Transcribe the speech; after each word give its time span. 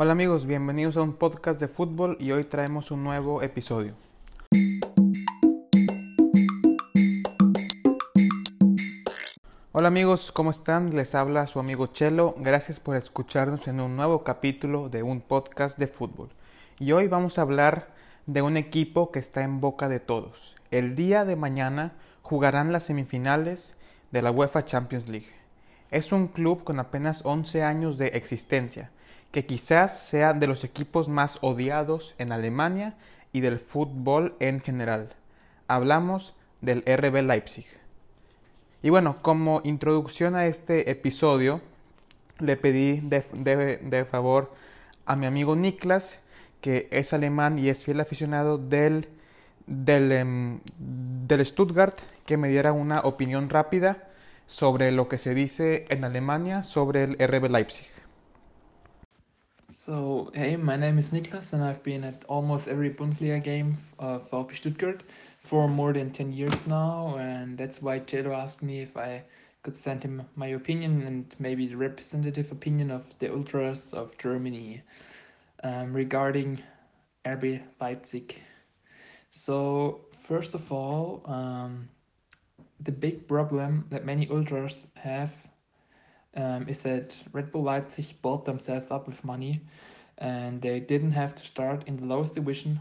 Hola 0.00 0.12
amigos, 0.12 0.46
bienvenidos 0.46 0.96
a 0.96 1.02
un 1.02 1.14
podcast 1.14 1.58
de 1.58 1.66
fútbol 1.66 2.16
y 2.20 2.30
hoy 2.30 2.44
traemos 2.44 2.92
un 2.92 3.02
nuevo 3.02 3.42
episodio. 3.42 3.94
Hola 9.72 9.88
amigos, 9.88 10.30
¿cómo 10.30 10.52
están? 10.52 10.94
Les 10.94 11.16
habla 11.16 11.48
su 11.48 11.58
amigo 11.58 11.88
Chelo. 11.88 12.36
Gracias 12.38 12.78
por 12.78 12.94
escucharnos 12.94 13.66
en 13.66 13.80
un 13.80 13.96
nuevo 13.96 14.22
capítulo 14.22 14.88
de 14.88 15.02
un 15.02 15.20
podcast 15.20 15.76
de 15.80 15.88
fútbol. 15.88 16.28
Y 16.78 16.92
hoy 16.92 17.08
vamos 17.08 17.36
a 17.36 17.42
hablar 17.42 17.88
de 18.26 18.40
un 18.40 18.56
equipo 18.56 19.10
que 19.10 19.18
está 19.18 19.42
en 19.42 19.60
boca 19.60 19.88
de 19.88 19.98
todos. 19.98 20.54
El 20.70 20.94
día 20.94 21.24
de 21.24 21.34
mañana 21.34 21.94
jugarán 22.22 22.70
las 22.70 22.84
semifinales 22.84 23.74
de 24.12 24.22
la 24.22 24.30
UEFA 24.30 24.64
Champions 24.64 25.08
League. 25.08 25.32
Es 25.90 26.12
un 26.12 26.28
club 26.28 26.62
con 26.62 26.78
apenas 26.78 27.26
11 27.26 27.64
años 27.64 27.98
de 27.98 28.08
existencia, 28.08 28.92
que 29.30 29.46
quizás 29.46 29.98
sea 29.98 30.32
de 30.32 30.46
los 30.46 30.64
equipos 30.64 31.08
más 31.08 31.38
odiados 31.42 32.14
en 32.18 32.32
Alemania 32.32 32.96
y 33.32 33.40
del 33.40 33.58
fútbol 33.58 34.34
en 34.40 34.60
general. 34.60 35.10
Hablamos 35.66 36.34
del 36.60 36.82
RB 36.82 37.22
Leipzig. 37.22 37.66
Y 38.82 38.90
bueno, 38.90 39.16
como 39.22 39.60
introducción 39.64 40.34
a 40.34 40.46
este 40.46 40.90
episodio, 40.90 41.60
le 42.38 42.56
pedí 42.56 43.00
de, 43.00 44.06
favor 44.08 44.52
a 45.04 45.16
mi 45.16 45.26
amigo 45.26 45.56
Niklas, 45.56 46.20
que 46.60 46.88
es 46.90 47.12
alemán 47.12 47.58
y 47.58 47.68
es 47.68 47.84
fiel 47.84 48.00
aficionado 48.00 48.56
del, 48.56 49.08
del, 49.66 50.12
em, 50.12 50.60
del 50.78 51.44
Stuttgart, 51.44 51.98
que 52.24 52.36
me 52.36 52.48
diera 52.48 52.72
una 52.72 53.00
opinión 53.00 53.50
rápida 53.50 54.08
sobre 54.46 54.92
lo 54.92 55.08
que 55.08 55.18
se 55.18 55.34
dice 55.34 55.84
en 55.90 56.04
Alemania 56.04 56.62
sobre 56.62 57.04
el 57.04 57.16
RB 57.18 57.50
Leipzig. 57.50 57.88
So, 59.70 60.30
hey, 60.32 60.56
my 60.56 60.76
name 60.76 60.96
is 60.96 61.10
Niklas 61.10 61.52
and 61.52 61.62
I've 61.62 61.82
been 61.82 62.02
at 62.02 62.24
almost 62.26 62.68
every 62.68 62.88
Bundesliga 62.88 63.44
game 63.44 63.76
of 63.98 64.30
VfB 64.30 64.56
Stuttgart 64.56 65.02
for 65.44 65.68
more 65.68 65.92
than 65.92 66.10
10 66.10 66.32
years 66.32 66.66
now 66.66 67.16
and 67.18 67.58
that's 67.58 67.82
why 67.82 68.00
Jelo 68.00 68.34
asked 68.34 68.62
me 68.62 68.80
if 68.80 68.96
I 68.96 69.24
could 69.62 69.76
send 69.76 70.02
him 70.02 70.22
my 70.36 70.46
opinion 70.46 71.02
and 71.02 71.36
maybe 71.38 71.66
the 71.66 71.76
representative 71.76 72.50
opinion 72.50 72.90
of 72.90 73.04
the 73.18 73.30
Ultras 73.30 73.92
of 73.92 74.16
Germany 74.16 74.80
um, 75.62 75.92
regarding 75.92 76.62
RB 77.26 77.60
Leipzig. 77.78 78.40
So, 79.30 80.00
first 80.22 80.54
of 80.54 80.72
all, 80.72 81.20
um, 81.26 81.90
the 82.80 82.92
big 82.92 83.28
problem 83.28 83.84
that 83.90 84.06
many 84.06 84.28
ultras 84.30 84.86
have 84.94 85.47
um, 86.36 86.68
is 86.68 86.82
that 86.82 87.16
Red 87.32 87.52
Bull 87.52 87.62
Leipzig 87.62 88.20
bought 88.22 88.44
themselves 88.44 88.90
up 88.90 89.06
with 89.06 89.24
money 89.24 89.60
and 90.18 90.60
they 90.60 90.80
didn't 90.80 91.12
have 91.12 91.34
to 91.36 91.44
start 91.44 91.84
in 91.86 91.96
the 91.96 92.06
lowest 92.06 92.34
division. 92.34 92.80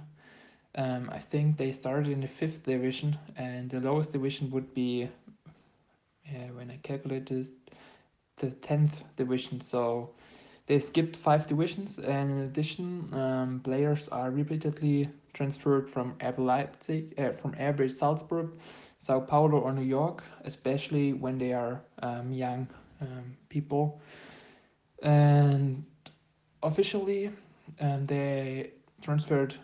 Um, 0.76 1.10
I 1.12 1.20
think 1.20 1.58
they 1.58 1.72
started 1.72 2.08
in 2.08 2.22
the 2.22 2.28
fifth 2.28 2.64
division 2.64 3.18
and 3.36 3.70
the 3.70 3.80
lowest 3.80 4.12
division 4.12 4.52
would 4.52 4.74
be, 4.74 5.10
yeah, 6.26 6.50
when 6.52 6.70
I 6.72 6.78
calculate 6.84 7.28
this, 7.28 7.52
the 8.38 8.52
10th 8.52 9.04
division. 9.16 9.62
So 9.62 10.10
they 10.68 10.80
skipped 10.80 11.16
five 11.16 11.48
divisions 11.48 12.00
and 12.00 12.32
in 12.32 12.40
addition, 12.40 13.14
um, 13.14 13.62
players 13.64 14.08
are 14.10 14.30
repeatedly 14.32 15.10
transferred 15.34 15.90
from 15.90 16.14
RB 16.20 16.40
Leipzig, 16.40 17.14
uh, 17.20 17.32
from 17.32 17.54
RB 17.54 17.90
Salzburg 17.92 18.52
Sao 19.00 19.20
Paulo 19.20 19.60
or 19.60 19.74
New 19.74 19.84
York, 19.84 20.24
especially 20.44 21.14
when 21.14 21.38
they 21.38 21.54
are 21.54 21.82
um, 22.02 22.32
young 22.32 22.68
um, 23.02 23.38
people. 23.50 24.00
And 25.04 25.84
officially, 26.64 27.32
um, 27.80 28.06
they 28.06 28.72
transferred 29.02 29.56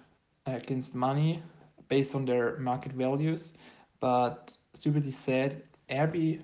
against 0.46 0.94
money 0.94 1.42
based 1.88 2.16
on 2.16 2.26
their 2.26 2.58
market 2.58 2.92
values, 2.94 3.54
but 4.00 4.56
stupidly 4.74 5.12
said, 5.12 5.64
RB 5.90 6.42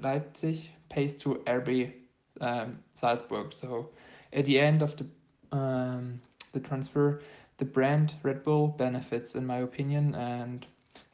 Leipzig 0.00 0.68
pays 0.88 1.14
to 1.22 1.36
RB 1.46 1.92
um, 2.40 2.78
Salzburg. 2.94 3.52
So 3.52 3.90
at 4.32 4.44
the 4.44 4.58
end 4.58 4.82
of 4.82 4.96
the 4.96 5.06
um, 5.52 6.20
the 6.52 6.60
transfer, 6.60 7.22
the 7.58 7.64
brand 7.64 8.14
Red 8.22 8.44
Bull 8.44 8.68
benefits, 8.68 9.34
in 9.34 9.46
my 9.46 9.58
opinion, 9.58 10.14
and 10.14 10.66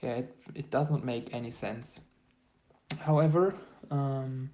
yeah, 0.02 0.16
it, 0.16 0.36
it 0.54 0.70
does 0.70 0.90
not 0.90 1.04
make 1.04 1.32
any 1.34 1.50
sense. 1.50 1.98
However, 3.00 3.54
um, 3.90 4.50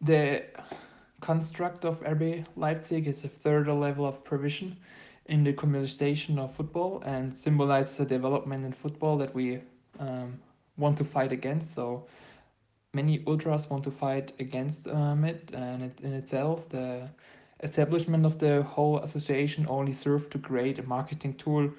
the 0.00 0.44
construct 1.20 1.84
of 1.84 2.00
RB 2.00 2.44
Leipzig 2.56 3.06
is 3.06 3.24
a 3.24 3.28
further 3.28 3.72
level 3.72 4.06
of 4.06 4.24
provision 4.24 4.76
in 5.26 5.44
the 5.44 5.52
commercialization 5.52 6.38
of 6.38 6.52
football 6.52 7.02
and 7.04 7.34
symbolizes 7.34 8.00
a 8.00 8.04
development 8.04 8.64
in 8.64 8.72
football 8.72 9.16
that 9.18 9.34
we 9.34 9.60
um, 9.98 10.40
want 10.76 10.96
to 10.98 11.04
fight 11.04 11.32
against. 11.32 11.74
So 11.74 12.06
many 12.94 13.22
ultras 13.26 13.68
want 13.70 13.84
to 13.84 13.90
fight 13.90 14.32
against 14.40 14.88
um, 14.88 15.24
it, 15.24 15.52
and 15.54 15.82
it, 15.82 16.00
in 16.00 16.12
itself, 16.14 16.68
the 16.68 17.08
establishment 17.62 18.24
of 18.24 18.38
the 18.38 18.62
whole 18.62 18.98
association 19.00 19.66
only 19.68 19.92
served 19.92 20.32
to 20.32 20.38
create 20.38 20.78
a 20.78 20.82
marketing 20.82 21.34
tool 21.34 21.70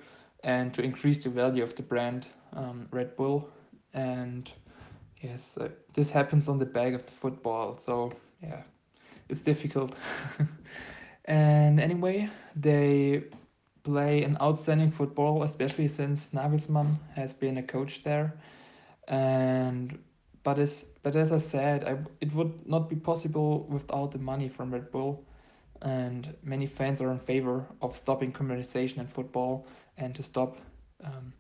and 0.44 0.74
to 0.74 0.82
increase 0.82 1.24
the 1.24 1.30
value 1.30 1.64
of 1.64 1.76
the 1.76 1.84
brand 1.84 2.28
um, 2.54 2.88
Red 2.92 3.16
Bull, 3.16 3.50
and 3.94 4.50
yes, 5.22 5.58
uh, 5.58 5.70
this 5.94 6.10
happens 6.10 6.48
on 6.50 6.58
the 6.58 6.66
back 6.66 6.94
of 6.94 7.06
the 7.06 7.12
football. 7.12 7.78
So 7.80 8.14
yeah, 8.42 8.62
it's 9.30 9.42
difficult. 9.42 9.96
and 11.26 11.80
anyway, 11.80 12.30
they 12.56 13.24
play 13.84 14.24
an 14.24 14.38
outstanding 14.42 14.92
football, 14.92 15.44
especially 15.44 15.88
since 15.88 16.30
Nagelsmann 16.30 16.98
has 17.16 17.34
been 17.34 17.58
a 17.58 17.64
coach 17.64 18.04
there, 18.04 18.34
and 19.08 19.98
but 20.44 20.60
as 20.60 20.86
but 21.04 21.16
as 21.16 21.32
I 21.32 21.38
said, 21.40 21.84
I, 21.86 21.98
it 22.22 22.34
would 22.34 22.68
not 22.68 22.90
be 22.90 22.96
possible 22.96 23.66
without 23.70 24.12
the 24.12 24.20
money 24.20 24.50
from 24.50 24.72
Red 24.74 24.92
Bull, 24.92 25.26
and 25.82 26.36
many 26.44 26.68
fans 26.68 27.02
are 27.02 27.12
in 27.12 27.20
favor 27.20 27.66
of 27.82 27.96
stopping 27.96 28.32
commercialization 28.32 28.98
in 29.00 29.08
football 29.08 29.68
and 29.98 30.16
to 30.16 30.24
stop 30.24 30.58
um, 31.04 31.34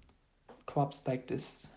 clubs 0.65 0.99
like 1.07 1.27
this. 1.27 1.67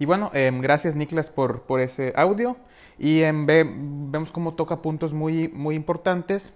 Y 0.00 0.06
bueno, 0.06 0.30
eh, 0.32 0.50
gracias 0.62 0.96
Niklas 0.96 1.28
por, 1.28 1.60
por, 1.64 1.80
ese 1.80 2.14
audio. 2.16 2.56
Y 2.98 3.20
en 3.20 3.44
ve, 3.44 3.70
vemos 3.70 4.32
cómo 4.32 4.54
toca 4.54 4.80
puntos 4.80 5.12
muy, 5.12 5.48
muy 5.48 5.74
importantes 5.74 6.54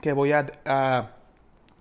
que 0.00 0.12
voy 0.12 0.32
a, 0.32 1.12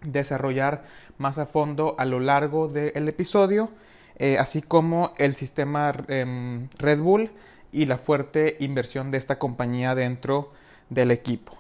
desarrollar 0.04 0.84
más 1.18 1.40
a 1.40 1.48
fondo 1.48 1.96
a 1.98 2.06
lo 2.06 2.20
largo 2.20 2.68
del 2.68 3.10
episodio, 3.10 3.72
eh, 4.18 4.38
así 4.38 4.62
como 4.62 5.14
el 5.18 5.34
sistema 5.34 5.92
eh, 6.08 6.68
Red 6.78 7.00
Bull 7.00 7.32
y 7.72 7.86
la 7.86 7.98
fuerte 7.98 8.58
inversión 8.60 9.10
de 9.10 9.18
esta 9.18 9.40
compañía 9.40 9.96
dentro 9.96 10.52
del 10.92 11.10
equipo. 11.10 11.58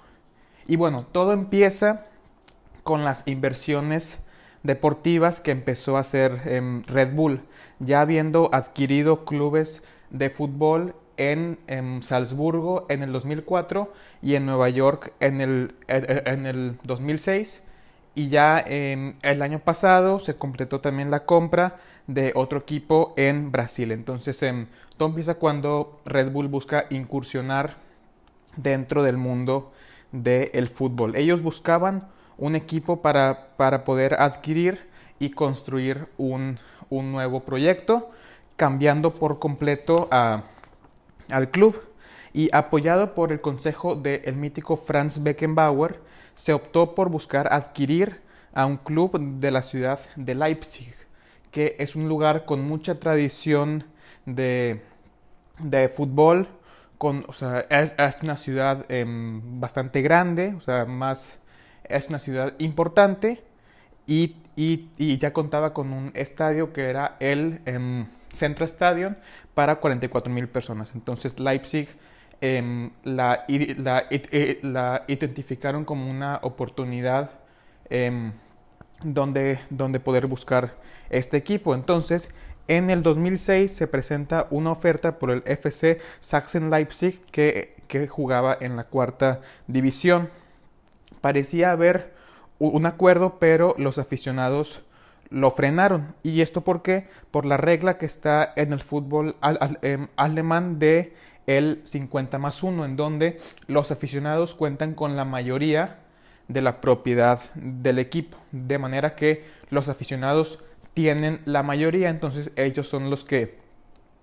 Y 0.67 0.75
bueno, 0.75 1.07
todo 1.11 1.33
empieza 1.33 2.05
con 2.83 3.03
las 3.03 3.27
inversiones 3.27 4.19
deportivas 4.65 5.41
que 5.41 5.51
empezó 5.51 5.97
a 5.97 6.01
hacer 6.01 6.41
em, 6.45 6.83
Red 6.83 7.13
Bull, 7.13 7.41
ya 7.79 8.01
habiendo 8.01 8.49
adquirido 8.53 9.25
clubes 9.25 9.83
de 10.09 10.29
fútbol 10.29 10.95
en, 11.17 11.57
Salzburgo 12.01 12.85
en 12.89 13.03
el 13.03 13.11
2004 13.11 13.91
y 14.21 14.35
en 14.35 14.45
Nueva 14.45 14.69
York 14.69 15.13
en 15.19 15.41
el, 15.41 15.75
en 15.87 16.45
el 16.45 16.77
2006. 16.83 17.61
Y 18.15 18.29
ya 18.29 18.59
el 18.59 19.41
año 19.41 19.59
pasado 19.59 20.19
se 20.19 20.35
completó 20.37 20.79
también 20.79 21.11
la 21.11 21.25
compra 21.25 21.77
de 22.07 22.31
otro 22.35 22.59
equipo 22.59 23.13
en 23.17 23.51
Brasil. 23.51 23.91
Entonces, 23.91 24.41
em, 24.43 24.67
todo 24.97 25.09
empieza 25.09 25.35
cuando 25.35 25.99
Red 26.05 26.31
Bull 26.31 26.47
busca 26.47 26.85
incursionar 26.89 27.75
dentro 28.55 29.03
del 29.03 29.17
mundo 29.17 29.73
del 30.11 30.69
fútbol. 30.69 31.16
Ellos 31.16 31.41
buscaban 31.41 32.07
un 32.37 32.55
equipo 32.55 33.02
para, 33.02 33.49
para 33.58 33.84
poder 33.84 34.16
adquirir 34.16 34.90
y 35.20 35.32
construir 35.32 36.08
un, 36.17 36.58
un, 36.90 37.11
nuevo 37.11 37.41
proyecto, 37.41 38.11
cambiando 38.55 39.14
por 39.14 39.40
completo 39.40 40.09
al 40.11 41.52
club. 41.52 41.82
Y 42.34 42.49
apoyado 42.53 43.16
por 43.16 43.32
el 43.32 43.40
consejo 43.40 43.96
del 43.96 44.35
mítico 44.35 44.76
Franz 44.76 45.23
Beckenbauer, 45.23 46.02
se 46.34 46.52
optó 46.52 46.93
por 46.93 47.09
buscar 47.09 47.53
adquirir 47.53 48.22
a 48.53 48.66
un 48.66 48.76
club 48.78 49.17
de 49.40 49.52
la 49.52 49.61
ciudad 49.61 49.99
de 50.17 50.35
Leipzig, 50.35 50.93
que 51.52 51.78
es 51.79 51.96
un 51.96 52.09
lugar 52.09 52.43
con 52.46 52.66
mucha 52.66 52.99
tradición 52.99 53.85
de, 54.26 54.81
de 55.59 55.88
fútbol, 55.88 56.49
con, 56.97 57.26
o 57.28 57.34
sea, 57.34 57.61
es, 57.70 57.96
una 58.22 58.35
ciudad 58.35 58.85
eh, 58.90 59.05
bastante 59.08 60.02
grande, 60.02 60.53
o 60.58 60.61
sea, 60.61 60.85
más 60.85 61.38
es 61.90 62.09
una 62.09 62.20
ciudad 62.20 62.53
importante 62.59 63.43
y, 64.08 64.35
ya 65.17 65.34
contaba 65.34 65.73
con 65.73 65.91
un 65.91 66.11
estadio 66.14 66.72
que 66.72 66.90
era 66.90 67.17
el 67.20 67.59
em, 67.66 68.08
Centro 68.32 68.66
Stadion 68.66 69.17
para 69.53 69.78
44 69.78 70.32
mil 70.32 70.47
personas. 70.47 70.93
Entonces 70.96 71.40
Leipzig 71.40 71.90
em, 72.41 72.91
la, 73.03 73.46
la, 73.78 74.05
la, 74.61 75.03
identificaron 75.08 75.85
como 75.85 76.09
una 76.09 76.40
oportunidad 76.43 77.32
em, 77.90 78.34
donde, 79.03 79.59
donde 79.70 79.99
poder 79.99 80.28
buscar 80.28 80.76
este 81.09 81.38
equipo. 81.38 81.76
Entonces, 81.76 82.29
en 82.67 82.90
el 82.90 83.03
2006 83.03 83.72
se 83.72 83.88
presenta 83.88 84.47
una 84.49 84.72
oferta 84.72 85.20
por 85.20 85.31
el 85.31 85.43
FC 85.46 85.99
Sachsen 86.20 86.70
Leipzig 86.70 87.23
que, 87.31 87.76
que 87.88 88.08
jugaba 88.08 88.58
en 88.59 88.76
la 88.76 88.85
cuarta 88.85 89.41
división. 89.67 90.29
Parecía 91.25 91.72
haber 91.72 92.13
un 92.59 92.85
acuerdo, 92.85 93.39
pero 93.39 93.73
los 93.79 93.97
aficionados 93.97 94.83
lo 95.31 95.49
frenaron. 95.49 96.13
¿Y 96.22 96.41
esto 96.41 96.61
por 96.61 96.83
qué? 96.83 97.07
Por 97.31 97.47
la 97.47 97.57
regla 97.57 97.97
que 97.97 98.05
está 98.05 98.53
en 98.55 98.73
el 98.73 98.79
fútbol 98.79 99.35
em, 99.81 100.07
alemán 100.17 100.77
de 100.77 101.16
el 101.47 101.81
50 101.83 102.37
más 102.37 102.61
1, 102.61 102.85
en 102.85 102.95
donde 102.95 103.39
los 103.66 103.89
aficionados 103.89 104.53
cuentan 104.53 104.93
con 104.93 105.16
la 105.16 105.25
mayoría 105.25 105.97
de 106.47 106.61
la 106.61 106.79
propiedad 106.79 107.39
del 107.55 107.97
equipo. 107.97 108.37
De 108.51 108.78
manera 108.78 109.16
que 109.16 109.45
los 109.71 109.89
aficionados 109.89 110.59
tienen 110.93 111.41
la 111.45 111.63
mayoría, 111.63 112.09
entonces 112.09 112.51
ellos 112.55 112.87
son 112.87 113.09
los 113.09 113.25
que 113.25 113.57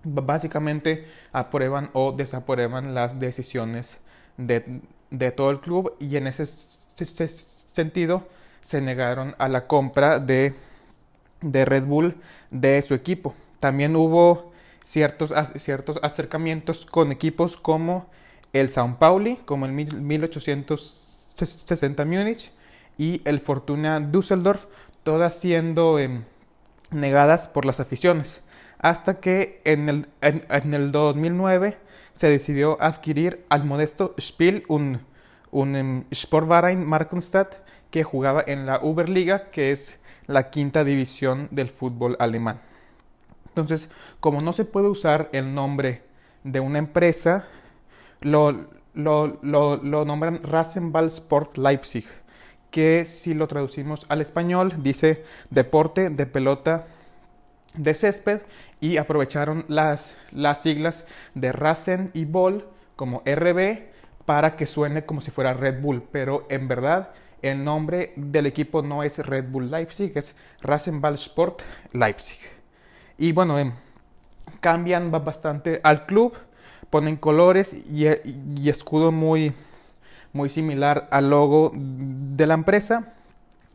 básicamente 0.05 1.05
aprueban 1.33 1.89
o 1.91 2.13
desaprueban 2.13 2.93
las 2.93 3.19
decisiones 3.19 3.97
de, 4.37 4.79
de 5.11 5.31
todo 5.31 5.51
el 5.51 5.59
club 5.59 5.97
y 5.99 6.15
en 6.15 6.27
ese 6.27 6.45
sentido 6.95 8.27
se 8.61 8.81
negaron 8.81 9.35
a 9.39 9.49
la 9.49 9.67
compra 9.67 10.19
de 10.19 10.55
de 11.43 11.65
Red 11.65 11.85
Bull 11.85 12.15
de 12.49 12.81
su 12.81 12.95
equipo. 12.95 13.35
También 13.59 13.95
hubo 13.95 14.51
ciertos, 14.83 15.31
ciertos 15.57 15.99
acercamientos 16.01 16.85
con 16.85 17.11
equipos 17.11 17.57
como 17.57 18.07
el 18.53 18.69
Sao 18.69 18.97
Pauli, 18.97 19.37
como 19.45 19.65
el 19.65 19.73
1860 19.73 22.05
Múnich 22.05 22.51
y 22.97 23.21
el 23.25 23.39
Fortuna 23.39 23.99
Düsseldorf, 23.99 24.65
todas 25.03 25.37
siendo 25.37 25.99
em, 25.99 26.23
negadas 26.91 27.47
por 27.47 27.65
las 27.65 27.79
aficiones. 27.79 28.41
Hasta 28.79 29.19
que 29.19 29.61
en 29.63 29.89
el, 29.89 30.07
en, 30.21 30.73
el 30.73 30.91
2009 30.91 31.77
se 32.11 32.29
decidió 32.29 32.81
adquirir 32.81 33.45
al 33.49 33.63
modesto 33.63 34.13
Spiel, 34.19 34.65
un, 34.67 34.99
un 35.53 35.75
um, 35.75 36.03
Sportverein 36.11 36.85
Markenstadt 36.85 37.55
que 37.91 38.03
jugaba 38.03 38.43
en 38.45 38.65
la 38.65 38.79
Uberliga, 38.83 39.51
que 39.51 39.71
es 39.71 39.99
la 40.25 40.49
quinta 40.49 40.83
división 40.83 41.47
del 41.51 41.69
fútbol 41.69 42.17
alemán. 42.19 42.59
Entonces, 43.49 43.89
como 44.19 44.41
no 44.41 44.51
se 44.51 44.65
puede 44.65 44.87
usar 44.87 45.29
el 45.31 45.53
nombre 45.53 46.01
de 46.43 46.59
una 46.59 46.79
empresa, 46.79 47.45
lo, 48.21 48.67
lo, 48.95 49.39
lo, 49.43 50.05
nombran 50.05 50.41
Rasenball 50.41 51.05
Sport 51.07 51.57
Leipzig, 51.57 52.05
que 52.71 53.05
si 53.05 53.35
lo 53.35 53.47
traducimos 53.47 54.07
al 54.09 54.21
español 54.21 54.73
dice 54.81 55.23
deporte 55.51 56.09
de 56.09 56.25
pelota 56.25 56.87
de 57.75 57.93
césped 57.93 58.41
y 58.81 58.97
aprovecharon 58.97 59.65
las, 59.67 60.15
las 60.31 60.63
siglas 60.63 61.05
de 61.35 61.51
Rasen 61.51 62.09
y 62.15 62.25
Ball 62.25 62.65
como 62.95 63.21
RB 63.25 63.92
para 64.25 64.55
que 64.55 64.65
suene 64.65 65.05
como 65.05 65.21
si 65.21 65.31
fuera 65.31 65.53
Red 65.53 65.81
Bull, 65.81 66.03
pero 66.11 66.45
en 66.49 66.67
verdad 66.67 67.11
el 67.41 67.63
nombre 67.63 68.13
del 68.15 68.45
equipo 68.45 68.81
no 68.81 69.03
es 69.03 69.19
Red 69.19 69.49
Bull 69.49 69.69
Leipzig, 69.69 70.13
es 70.15 70.35
Rasenball 70.61 71.15
Sport 71.15 71.61
Leipzig. 71.91 72.39
Y 73.17 73.33
bueno, 73.33 73.59
em, 73.59 73.73
cambian 74.61 75.11
bastante 75.11 75.81
al 75.83 76.05
club, 76.05 76.33
ponen 76.89 77.17
colores 77.17 77.73
y, 77.73 78.07
escudo 78.69 79.11
muy, 79.11 79.53
muy 80.31 80.49
similar 80.49 81.09
al 81.11 81.29
logo 81.29 81.73
de 81.75 82.47
la 82.47 82.53
empresa 82.53 83.13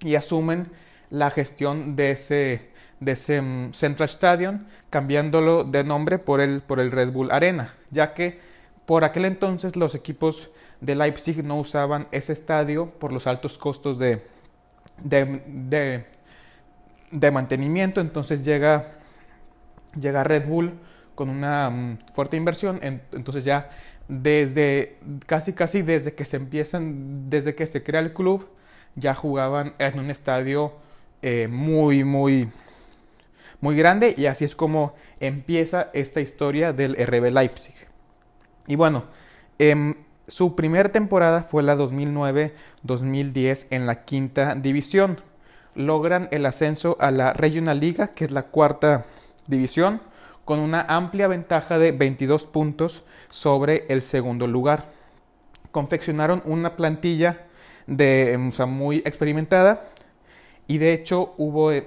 y 0.00 0.14
asumen 0.14 0.68
la 1.10 1.30
gestión 1.30 1.94
de 1.94 2.12
ese, 2.12 2.70
de 3.00 3.12
ese 3.12 3.36
em, 3.36 3.72
Central 3.74 4.08
Stadium, 4.08 4.64
cambiándolo 4.88 5.64
de 5.64 5.84
nombre 5.84 6.18
por 6.18 6.40
el, 6.40 6.62
por 6.62 6.80
el 6.80 6.90
Red 6.90 7.12
Bull 7.12 7.30
Arena, 7.30 7.74
ya 7.90 8.14
que 8.14 8.47
por 8.88 9.05
aquel 9.05 9.26
entonces 9.26 9.76
los 9.76 9.94
equipos 9.94 10.50
de 10.81 10.94
Leipzig 10.94 11.44
no 11.44 11.58
usaban 11.58 12.08
ese 12.11 12.32
estadio 12.32 12.87
por 12.87 13.12
los 13.12 13.26
altos 13.26 13.58
costos 13.58 13.99
de, 13.99 14.23
de, 15.05 16.06
mantenimiento. 17.31 18.00
Entonces 18.00 18.46
llega, 18.46 18.94
llega 20.00 20.25
Red 20.25 20.49
Bull 20.49 20.73
con 21.14 21.29
una 21.29 21.69
mm, 21.69 21.99
fuerte 22.14 22.38
inversión. 22.38 22.81
entonces 22.82 23.44
ya 23.44 23.69
desde 24.08 24.96
casi 25.26 25.52
casi 25.52 25.82
desde 25.82 26.14
que 26.14 26.25
se 26.25 26.38
empiezan, 26.38 27.29
desde 27.29 27.55
que 27.55 27.67
se 27.67 27.82
crea 27.82 28.00
el 28.00 28.14
club, 28.14 28.49
ya 28.94 29.14
jugaban 29.14 29.75
en 29.79 29.99
un 29.99 30.11
estadio 30.11 30.73
eh, 31.20 31.46
muy, 31.46 32.05
muy, 32.05 32.49
muy 33.61 33.76
grande. 33.76 34.14
Y 34.17 34.25
así 34.25 34.46
es 34.46 34.56
como 34.56 34.94
empieza 35.20 35.91
esta 35.93 36.23
historia 36.23 36.73
del 36.73 36.96
RB 36.96 37.31
Leipzig. 37.31 37.88
Y 38.69 38.76
bueno, 38.76 39.05
eh, 39.59 39.94
su 40.29 40.55
primera 40.55 40.93
temporada 40.93 41.43
fue 41.43 41.62
la 41.62 41.75
2009-2010 41.76 43.67
en 43.70 43.87
la 43.87 44.05
quinta 44.05 44.55
división. 44.55 45.23
Logran 45.75 46.29
el 46.32 46.44
ascenso 46.44 46.99
a 47.00 47.11
la 47.11 47.32
Regional 47.32 47.81
Liga, 47.81 48.09
que 48.09 48.26
es 48.26 48.31
la 48.31 48.43
cuarta 48.43 49.06
división, 49.47 50.03
con 50.44 50.61
una 50.61 50.82
amplia 50.82 51.29
ventaja 51.29 51.79
de 51.79 51.93
22 51.93 52.44
puntos 52.44 53.05
sobre 53.31 53.87
el 53.88 54.03
segundo 54.03 54.47
lugar. 54.47 54.91
Confeccionaron 55.73 56.43
una 56.44 56.76
plantilla 56.76 57.47
de, 57.87 58.37
muy 58.67 58.99
experimentada 58.99 59.85
y 60.67 60.76
de 60.76 60.93
hecho 60.93 61.35
hubo 61.38 61.73
eh, 61.73 61.87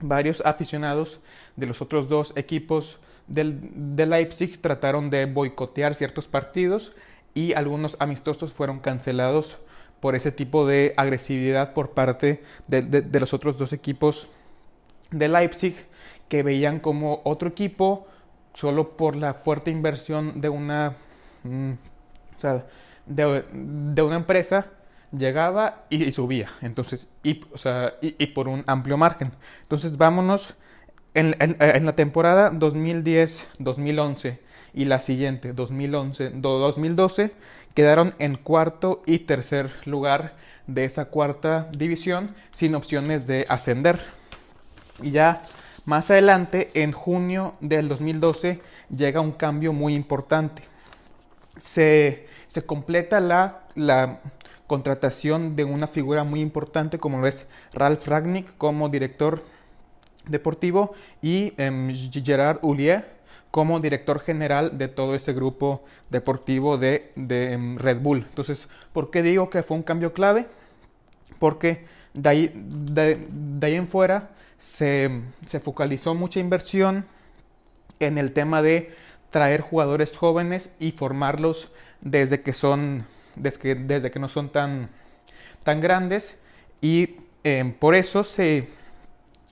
varios 0.00 0.40
aficionados 0.46 1.20
de 1.56 1.66
los 1.66 1.82
otros 1.82 2.08
dos 2.08 2.32
equipos 2.36 2.98
del, 3.26 3.96
de 3.96 4.06
Leipzig 4.06 4.60
trataron 4.60 5.10
de 5.10 5.26
boicotear 5.26 5.94
ciertos 5.94 6.28
partidos 6.28 6.94
y 7.34 7.54
algunos 7.54 7.96
amistosos 7.98 8.52
fueron 8.52 8.78
cancelados 8.78 9.58
por 10.00 10.14
ese 10.14 10.32
tipo 10.32 10.66
de 10.66 10.92
agresividad 10.96 11.72
por 11.72 11.92
parte 11.92 12.42
de, 12.68 13.18
los 13.18 13.32
otros 13.32 13.56
dos 13.56 13.72
equipos 13.72 14.28
de 15.10 15.28
Leipzig 15.28 15.74
que 16.28 16.42
veían 16.42 16.78
como 16.78 17.22
otro 17.24 17.48
equipo 17.48 18.06
solo 18.52 18.96
por 18.96 19.16
la 19.16 19.34
fuerte 19.34 19.70
inversión 19.70 20.40
de 20.40 20.48
una 20.48 20.96
mm, 21.42 21.72
de, 23.06 24.02
una 24.02 24.16
empresa 24.16 24.66
llegaba 25.10 25.84
y, 25.88 26.10
subía. 26.12 26.48
Entonces 26.60 27.08
y, 27.22 27.40
y 28.02 28.26
por 28.26 28.48
un 28.48 28.62
amplio 28.66 28.98
margen. 28.98 29.32
Entonces 29.62 29.96
vámonos 29.96 30.54
en, 31.14 31.86
la 31.86 31.96
temporada 31.96 32.52
2010-2011 32.52 34.38
y 34.74 34.84
la 34.86 34.98
siguiente 34.98 35.54
2011-2012 35.54 37.30
quedaron 37.74 38.14
en 38.18 38.36
cuarto 38.36 39.02
y 39.06 39.20
tercer 39.20 39.70
lugar 39.84 40.34
de 40.66 40.84
esa 40.84 41.06
cuarta 41.06 41.68
división 41.72 42.34
sin 42.50 42.74
opciones 42.74 43.26
de 43.26 43.44
ascender. 43.48 44.00
Y 45.02 45.12
ya 45.12 45.44
más 45.84 46.10
adelante, 46.10 46.70
en 46.74 46.92
junio 46.92 47.54
del 47.60 47.88
2012, 47.88 48.60
llega 48.94 49.20
un 49.20 49.32
cambio 49.32 49.72
muy 49.72 49.94
importante. 49.94 50.62
Se, 51.58 52.26
completa 52.66 53.20
la, 53.20 53.64
la, 53.74 54.20
contratación 54.66 55.56
de 55.56 55.64
una 55.64 55.86
figura 55.86 56.24
muy 56.24 56.40
importante 56.40 56.98
como 56.98 57.20
lo 57.20 57.26
es 57.26 57.46
Ralf 57.74 58.08
Ragnick 58.08 58.56
como 58.56 58.88
director 58.88 59.44
deportivo 60.26 60.94
y 61.22 61.52
em, 61.56 61.92
Gerard 62.12 62.58
Houllier 62.62 63.14
como 63.50 63.78
director 63.78 64.20
general 64.20 64.78
de 64.78 64.88
todo 64.88 65.14
ese 65.14 65.32
grupo 65.32 65.84
deportivo 66.10 66.76
de, 66.76 67.12
em, 67.16 67.78
Red 67.78 68.00
Bull. 68.00 68.26
Entonces, 68.28 68.68
¿por 68.92 69.10
qué 69.10 69.22
digo 69.22 69.50
que 69.50 69.62
fue 69.62 69.76
un 69.76 69.82
cambio 69.82 70.12
clave? 70.12 70.46
Porque 71.38 71.84
de 72.14 72.28
ahí, 72.28 72.52
de, 72.54 73.26
ahí 73.62 73.74
en 73.74 73.88
fuera 73.88 74.30
se, 74.58 75.22
se, 75.46 75.60
focalizó 75.60 76.14
mucha 76.14 76.40
inversión 76.40 77.06
en 78.00 78.18
el 78.18 78.32
tema 78.32 78.62
de 78.62 78.94
traer 79.30 79.60
jugadores 79.60 80.16
jóvenes 80.16 80.70
y 80.78 80.92
formarlos 80.92 81.70
desde 82.00 82.42
que 82.42 82.52
son 82.52 83.06
desde 83.36 83.58
que, 83.58 83.74
desde 83.74 84.10
que 84.10 84.18
no 84.18 84.28
son 84.28 84.48
tan, 84.48 84.88
tan 85.62 85.80
grandes 85.80 86.38
y 86.80 87.16
em, 87.42 87.72
por 87.72 87.94
eso 87.94 88.24
se, 88.24 88.68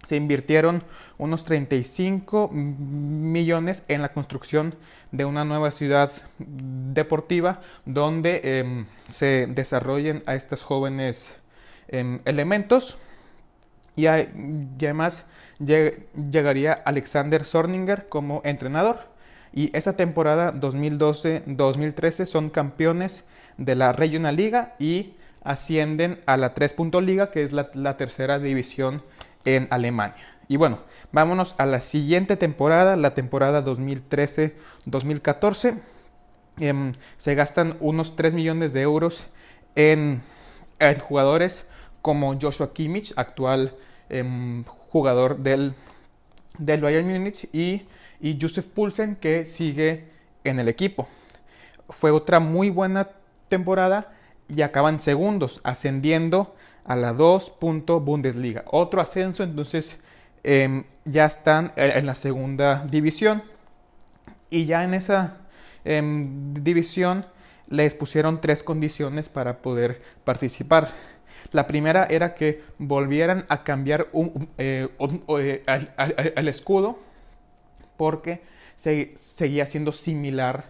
se 0.03 0.17
invirtieron 0.17 0.83
unos 1.19 1.45
35 1.45 2.51
millones 2.53 3.85
en 3.89 4.03
la 4.03 4.13
construcción 4.13 4.75
de 5.13 5.25
una 5.25 5.45
nueva 5.45 5.71
ciudad 5.71 6.11
deportiva 6.39 7.61
donde 7.87 8.41
em, 8.45 8.87
se 9.09 9.47
desarrollen 9.47 10.23
a 10.27 10.35
estos 10.35 10.63
jóvenes 10.63 11.33
em, 11.89 12.21
elementos 12.25 12.99
y, 13.95 14.07
además 14.07 15.25
llegaría 15.59 16.73
Alexander 16.73 17.45
Sorninger 17.45 18.09
como 18.09 18.41
entrenador 18.45 19.13
y 19.53 19.77
esa 19.77 19.97
temporada 19.97 20.53
2012-2013 20.55 22.25
son 22.25 22.51
campeones 22.51 23.25
de 23.59 23.77
la 23.77 23.93
Regional 23.93 24.37
Liga 24.37 24.75
y 24.79 25.15
ascienden 25.45 26.21
a 26.27 26.37
la 26.37 26.55
3. 26.55 26.77
Liga, 27.03 27.31
que 27.31 27.45
es 27.45 27.53
la, 27.53 27.71
la 27.75 27.97
tercera 27.97 28.39
división 28.39 29.03
en 29.45 29.69
Alemania. 29.71 30.17
Y 30.49 30.57
bueno, 30.57 30.81
vámonos 31.13 31.55
a 31.59 31.67
la 31.67 31.81
siguiente 31.81 32.37
temporada, 32.37 32.97
la 32.97 33.15
temporada 33.15 33.65
2013-2014. 33.65 35.81
Em, 36.59 36.95
se 37.17 37.35
gastan 37.35 37.77
unos 37.81 38.17
3 38.17 38.35
millones 38.35 38.73
de 38.73 38.83
euros 38.83 39.27
en, 39.75 40.23
jugadores 41.01 41.65
como 42.03 42.39
Joshua 42.39 42.75
Kimmich, 42.75 43.15
actual 43.17 43.75
em, 44.11 44.65
jugador 44.91 45.39
del, 45.39 45.75
del 46.59 46.83
Bayern 46.83 47.07
Múnich, 47.07 47.49
y, 47.53 47.87
y 48.21 48.39
Josef 48.41 48.67
Poulsen, 48.67 49.17
que 49.17 49.47
sigue 49.47 50.11
en 50.45 50.61
el 50.61 50.69
equipo. 50.69 51.09
Fue 51.89 52.11
otra 52.11 52.41
muy 52.41 52.71
buena 52.71 53.09
temporada 53.49 54.13
y 54.49 54.63
acaban 54.63 55.01
segundos, 55.01 55.61
ascendiendo 55.65 56.55
a 56.85 56.97
la 56.97 57.13
2. 57.13 57.55
Bundesliga. 57.61 58.65
Otro 58.71 59.01
ascenso, 59.01 59.43
entonces 59.43 60.01
em, 60.43 60.85
ya 61.05 61.27
están 61.27 61.73
en 61.77 62.07
la 62.07 62.15
segunda 62.15 62.87
división. 62.91 63.43
Y 64.51 64.67
ya 64.67 64.85
en 64.85 64.95
esa 64.95 65.39
em, 65.85 66.55
división 66.55 67.27
les 67.69 67.95
pusieron 67.95 68.41
tres 68.41 68.63
condiciones 68.63 69.29
para 69.29 69.59
poder 69.59 70.03
participar. 70.25 70.91
La 71.53 71.67
primera 71.67 72.05
era 72.05 72.35
que 72.35 72.63
volvieran 72.79 73.45
a 73.49 73.65
cambiar 73.65 74.09
un, 74.13 74.49
eh, 74.59 74.89
eh, 75.39 76.33
el 76.37 76.49
escudo 76.49 76.99
porque 77.97 78.43
seguía 78.77 79.67
siendo 79.67 79.93
similar 79.93 80.67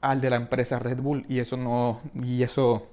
al 0.00 0.20
de 0.20 0.30
la 0.30 0.36
empresa 0.36 0.78
Red 0.78 1.00
Bull 1.00 1.24
y 1.28 1.38
eso 1.38 1.56
no 1.56 2.00
y 2.14 2.42
eso 2.42 2.88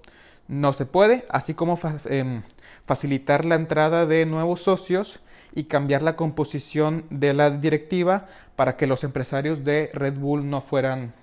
no 0.49 0.73
se 0.73 0.85
puede, 0.87 1.25
así 1.29 1.53
como 1.53 1.79
em, 2.05 2.41
facilitar 2.85 3.45
la 3.45 3.55
entrada 3.55 4.05
de 4.07 4.25
nuevos 4.25 4.63
socios 4.63 5.21
y 5.53 5.65
cambiar 5.65 6.01
la 6.01 6.15
composición 6.15 7.05
de 7.11 7.35
la 7.35 7.51
directiva 7.51 8.27
para 8.55 8.75
que 8.75 8.87
los 8.87 9.03
empresarios 9.03 9.63
de 9.63 9.91
Red 9.93 10.15
Bull 10.15 10.49
no 10.49 10.61
fueran 10.61 11.13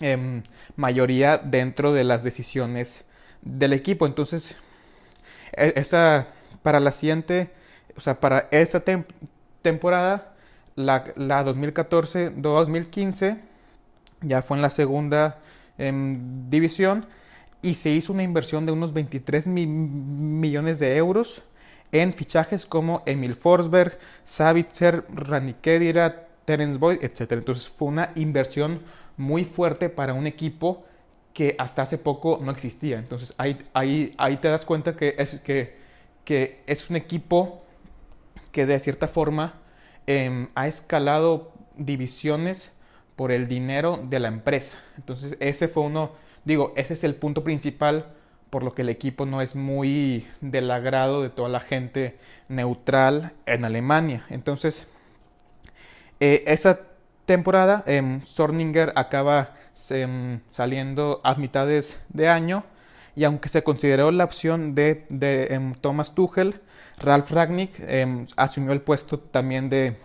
em, 0.00 0.42
mayoría 0.74 1.36
dentro 1.36 1.92
de 1.92 2.04
las 2.04 2.22
decisiones 2.22 3.04
del 3.42 3.74
equipo. 3.74 4.06
Entonces, 4.06 4.56
e, 5.52 5.74
esa 5.76 6.28
para 6.62 6.80
la 6.80 6.92
siguiente, 6.92 7.52
o 7.94 8.00
sea, 8.00 8.20
para 8.20 8.48
esa 8.50 8.82
temporada, 9.60 10.32
la, 10.76 11.04
la 11.16 11.44
2014-2015 11.44 13.38
ya 14.22 14.40
fue 14.40 14.56
en 14.56 14.62
la 14.62 14.70
segunda 14.70 15.40
em, 15.76 16.48
división 16.48 17.06
y 17.62 17.74
se 17.74 17.90
hizo 17.90 18.12
una 18.12 18.22
inversión 18.22 18.66
de 18.66 18.72
unos 18.72 18.92
23 18.92 19.46
millones 19.48 20.78
de 20.78 20.96
euros 20.96 21.42
en 21.92 22.12
fichajes 22.12 22.66
como 22.66 23.02
Emil 23.06 23.36
Forsberg, 23.36 23.98
Savitzer, 24.24 25.04
Rani 25.08 25.54
Kedira, 25.54 26.28
Terence 26.44 26.78
Boyd, 26.78 27.02
etc. 27.02 27.32
Entonces 27.32 27.68
fue 27.68 27.88
una 27.88 28.12
inversión 28.14 28.82
muy 29.16 29.44
fuerte 29.44 29.88
para 29.88 30.14
un 30.14 30.26
equipo 30.26 30.84
que 31.32 31.54
hasta 31.58 31.82
hace 31.82 31.98
poco 31.98 32.40
no 32.42 32.50
existía. 32.50 32.98
Entonces 32.98 33.34
ahí, 33.38 33.58
ahí, 33.74 34.14
ahí 34.18 34.38
te 34.38 34.48
das 34.48 34.64
cuenta 34.64 34.96
que 34.96 35.14
es, 35.18 35.40
que, 35.40 35.76
que 36.24 36.62
es 36.66 36.88
un 36.88 36.96
equipo 36.96 37.62
que 38.52 38.64
de 38.64 38.80
cierta 38.80 39.06
forma 39.06 39.54
em, 40.06 40.48
ha 40.54 40.66
escalado 40.66 41.52
divisiones 41.76 42.72
por 43.16 43.32
el 43.32 43.48
dinero 43.48 44.00
de 44.02 44.20
la 44.20 44.28
empresa. 44.28 44.78
Entonces 44.96 45.36
ese 45.40 45.68
fue 45.68 45.82
uno 45.82 46.12
Digo, 46.46 46.72
ese 46.76 46.94
es 46.94 47.02
el 47.02 47.16
punto 47.16 47.42
principal 47.42 48.06
por 48.50 48.62
lo 48.62 48.72
que 48.72 48.82
el 48.82 48.88
equipo 48.88 49.26
no 49.26 49.42
es 49.42 49.56
muy 49.56 50.26
del 50.40 50.70
agrado 50.70 51.20
de 51.20 51.28
toda 51.28 51.48
la 51.48 51.58
gente 51.58 52.16
neutral 52.48 53.32
en 53.46 53.64
Alemania. 53.64 54.24
Entonces, 54.30 54.86
eh, 56.20 56.44
esa 56.46 56.80
temporada, 57.26 57.82
eh, 57.86 58.20
Sorninger 58.24 58.92
acaba 58.94 59.56
em, 59.90 60.40
saliendo 60.50 61.20
a 61.24 61.34
mitades 61.34 61.98
de 62.08 62.28
año 62.28 62.64
y 63.16 63.24
aunque 63.24 63.48
se 63.48 63.64
consideró 63.64 64.12
la 64.12 64.24
opción 64.24 64.76
de, 64.76 65.04
em, 65.50 65.74
Thomas 65.74 66.14
Tuchel, 66.14 66.60
Ralf 66.98 67.32
Ragnick 67.32 67.72
asumió 68.36 68.72
el 68.72 68.80
puesto 68.80 69.18
también 69.18 69.68
de, 69.68 69.96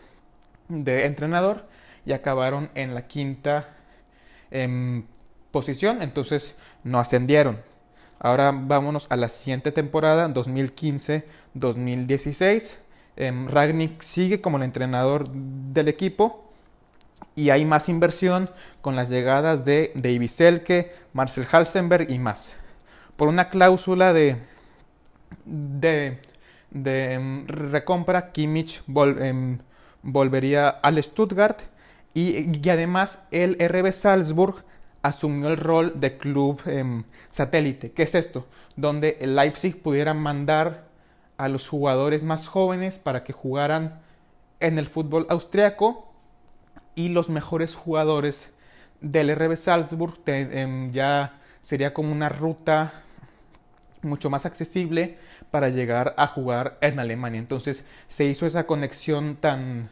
de, 0.69 1.05
entrenador 1.05 1.67
y 2.05 2.13
acabaron 2.13 2.69
en 2.75 2.95
la 2.95 3.07
quinta 3.07 3.69
posición, 5.51 6.01
entonces 6.01 6.57
no 6.83 6.99
ascendieron. 6.99 7.59
Ahora 8.19 8.51
vámonos 8.53 9.07
a 9.09 9.15
la 9.15 9.29
siguiente 9.29 9.71
temporada, 9.71 10.27
2015-2016. 10.29 12.75
Em, 13.17 13.47
Ragnick 13.47 14.01
sigue 14.01 14.41
como 14.41 14.57
el 14.57 14.63
entrenador 14.63 15.29
del 15.29 15.87
equipo 15.87 16.51
y 17.35 17.49
hay 17.49 17.65
más 17.65 17.89
inversión 17.89 18.49
con 18.81 18.95
las 18.95 19.09
llegadas 19.09 19.65
de 19.65 19.91
David 19.95 20.29
Selke, 20.29 20.93
Marcel 21.13 21.47
Halsenberg 21.51 22.11
y 22.11 22.19
más. 22.19 22.55
Por 23.15 23.27
una 23.27 23.49
cláusula 23.49 24.13
de, 24.13 24.37
de, 25.45 26.19
em, 26.73 27.47
recompra, 27.47 28.31
Kimmich 28.31 28.83
em, 29.19 29.57
volvería 30.03 30.69
al 30.69 31.01
Stuttgart 31.03 31.61
y, 32.13 32.57
y 32.57 32.69
además 32.69 33.23
el 33.31 33.57
RB 33.59 33.91
Salzburg 33.91 34.63
asumió 35.01 35.47
el 35.47 35.57
rol 35.57 35.99
de 35.99 36.17
club 36.17 36.61
em, 36.65 37.03
satélite. 37.29 37.91
¿Qué 37.91 38.03
es 38.03 38.15
esto? 38.15 38.47
Donde 38.75 39.17
el 39.21 39.35
Leipzig 39.35 39.81
pudiera 39.81 40.13
mandar 40.13 40.85
a 41.37 41.47
los 41.47 41.67
jugadores 41.67 42.23
más 42.23 42.47
jóvenes 42.47 42.97
para 42.97 43.23
que 43.23 43.33
jugaran 43.33 43.99
en 44.59 44.77
el 44.77 44.87
fútbol 44.87 45.25
austriaco 45.29 46.13
y 46.93 47.09
los 47.09 47.29
mejores 47.29 47.75
jugadores 47.75 48.51
del 48.99 49.35
RB 49.35 49.57
Salzburg 49.57 50.19
em, 50.27 50.91
ya 50.91 51.39
sería 51.61 51.93
como 51.93 52.11
una 52.11 52.29
ruta 52.29 52.93
mucho 54.03 54.29
más 54.29 54.45
accesible 54.45 55.17
para 55.49 55.69
llegar 55.69 56.13
a 56.17 56.27
jugar 56.27 56.77
en 56.81 56.99
Alemania. 56.99 57.39
Entonces 57.39 57.85
se 58.07 58.25
hizo 58.25 58.45
esa 58.45 58.65
conexión 58.65 59.35
tan, 59.35 59.89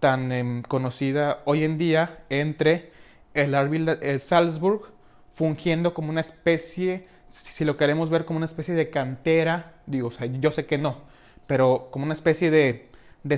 tan 0.00 0.32
em, 0.32 0.62
conocida 0.62 1.40
hoy 1.44 1.64
en 1.64 1.78
día 1.78 2.20
entre 2.30 2.92
el 3.42 3.54
RB 3.54 4.18
Salzburg 4.18 4.82
fungiendo 5.34 5.94
como 5.94 6.10
una 6.10 6.20
especie, 6.20 7.06
si 7.26 7.64
lo 7.64 7.76
queremos 7.76 8.10
ver 8.10 8.24
como 8.24 8.38
una 8.38 8.46
especie 8.46 8.74
de 8.74 8.90
cantera, 8.90 9.74
digo, 9.86 10.10
yo 10.40 10.50
sé 10.50 10.66
que 10.66 10.78
no, 10.78 10.98
pero 11.46 11.88
como 11.92 12.04
una 12.04 12.14
especie 12.14 12.50
de, 12.50 12.88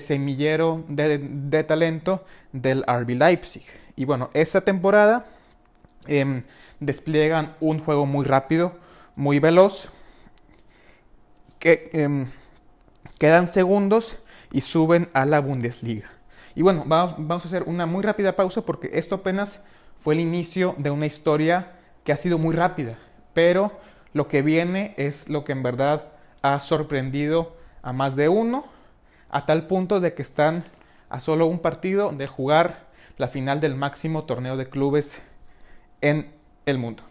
semillero 0.01 0.85
de, 0.89 1.65
talento 1.65 2.25
del 2.53 2.85
RB 2.85 3.11
Leipzig. 3.11 3.65
Y 3.97 4.07
bueno, 4.07 4.31
esa 4.33 4.63
temporada 4.63 5.27
em, 6.07 6.43
despliegan 6.81 7.55
un 7.61 7.81
juego 7.81 8.07
muy 8.07 8.25
rápido, 8.25 8.73
muy 9.15 9.39
veloz, 9.39 9.91
que 11.59 11.91
em, 11.93 12.29
quedan 13.19 13.47
segundos 13.47 14.17
y 14.53 14.63
suben 14.63 15.11
a 15.13 15.27
la 15.27 15.41
Bundesliga. 15.41 16.11
Y 16.55 16.63
bueno, 16.63 16.85
vamos 16.87 17.45
a 17.45 17.49
hacer 17.49 17.65
una 17.65 17.87
muy 17.87 18.03
rápida 18.03 18.35
pausa 18.35 18.63
porque 18.63 18.91
esto 18.95 19.17
apenas 19.17 19.61
fue 20.01 20.15
el 20.15 20.21
inicio 20.21 20.75
de 20.79 20.91
una 20.91 21.07
historia 21.07 21.73
que 22.05 22.13
ha 22.13 22.17
sido 22.17 22.39
muy 22.39 22.57
rápida, 22.57 22.99
pero 23.35 23.79
lo 24.15 24.29
que 24.29 24.41
viene 24.41 24.95
es 24.97 25.29
lo 25.29 25.45
que 25.45 25.53
en 25.53 25.63
verdad 25.63 26.07
ha 26.43 26.59
sorprendido 26.59 27.55
a 27.83 27.93
más 27.93 28.17
de 28.17 28.31
uno, 28.31 28.65
a 29.29 29.45
tal 29.45 29.67
punto 29.67 30.01
de 30.01 30.15
que 30.15 30.23
están 30.23 30.65
a 31.11 31.21
solo 31.21 31.47
un 31.47 31.59
partido 31.59 32.13
de 32.13 32.27
jugar 32.27 32.89
la 33.19 33.29
final 33.29 33.61
del 33.61 33.75
máximo 33.75 34.25
torneo 34.25 34.57
de 34.57 34.71
clubes 34.71 35.21
en 36.01 36.33
el 36.65 36.79
mundo. 36.79 37.03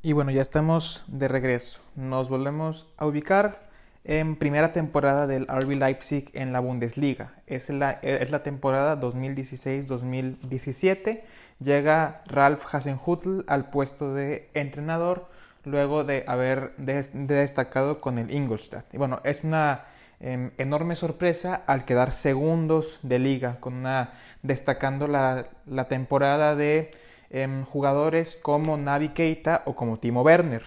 Y 0.00 0.12
bueno, 0.12 0.30
ya 0.30 0.42
estamos 0.42 1.04
de 1.08 1.26
regreso. 1.26 1.82
Nos 1.96 2.28
volvemos 2.28 2.86
a 2.96 3.06
ubicar 3.06 3.65
en 4.08 4.36
primera 4.36 4.72
temporada 4.72 5.26
del 5.26 5.48
RB 5.48 5.72
Leipzig 5.72 6.30
en 6.32 6.52
la 6.52 6.60
Bundesliga. 6.60 7.32
Es 7.48 7.70
la, 7.70 7.98
es 8.02 8.30
la 8.30 8.44
temporada 8.44 9.00
2016-2017. 9.00 11.22
Llega 11.58 12.22
Ralf 12.26 12.72
Hasenhutl 12.72 13.40
al 13.48 13.68
puesto 13.68 14.14
de 14.14 14.48
entrenador 14.54 15.28
luego 15.64 16.04
de 16.04 16.22
haber 16.28 16.76
destacado 16.76 17.98
con 17.98 18.18
el 18.18 18.30
Ingolstadt. 18.30 18.94
Y 18.94 18.98
bueno, 18.98 19.18
es 19.24 19.42
una 19.42 19.86
em, 20.20 20.52
enorme 20.56 20.94
sorpresa 20.94 21.64
al 21.66 21.84
quedar 21.84 22.12
segundos 22.12 23.00
de 23.02 23.18
liga, 23.18 23.56
con 23.58 23.74
una, 23.74 24.12
destacando 24.42 25.08
la, 25.08 25.48
la 25.66 25.88
temporada 25.88 26.54
de 26.54 26.92
em, 27.30 27.64
jugadores 27.64 28.38
como 28.40 28.76
Navi 28.76 29.08
Keita 29.08 29.64
o 29.66 29.74
como 29.74 29.98
Timo 29.98 30.22
Werner. 30.22 30.62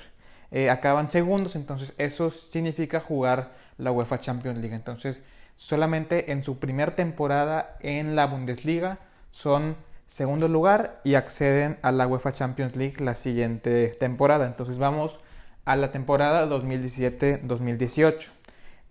Eh, 0.52 0.70
acaban 0.70 1.10
segundos, 1.10 1.56
entonces 1.56 1.94
eso 1.98 2.30
significa 2.30 3.00
jugar 3.00 3.52
la 3.78 3.92
UEFA 3.92 4.20
Champions 4.20 4.60
League. 4.60 4.76
Entonces, 4.76 5.22
solamente 5.56 6.32
en 6.32 6.44
su 6.44 6.60
primera 6.60 6.96
temporada 6.96 7.78
en 7.82 8.16
la 8.16 8.26
Bundesliga 8.26 9.00
son 9.32 9.76
segundo 10.08 10.48
lugar 10.48 11.02
y 11.04 11.14
acceden 11.14 11.78
a 11.84 11.92
la 11.92 12.08
UEFA 12.08 12.34
Champions 12.34 12.76
League 12.76 12.96
la 13.00 13.14
siguiente 13.14 13.90
temporada. 14.00 14.48
Entonces 14.48 14.80
vamos 14.80 15.20
a 15.66 15.76
la 15.76 15.92
temporada 15.92 16.48
2017-2018. 16.50 18.30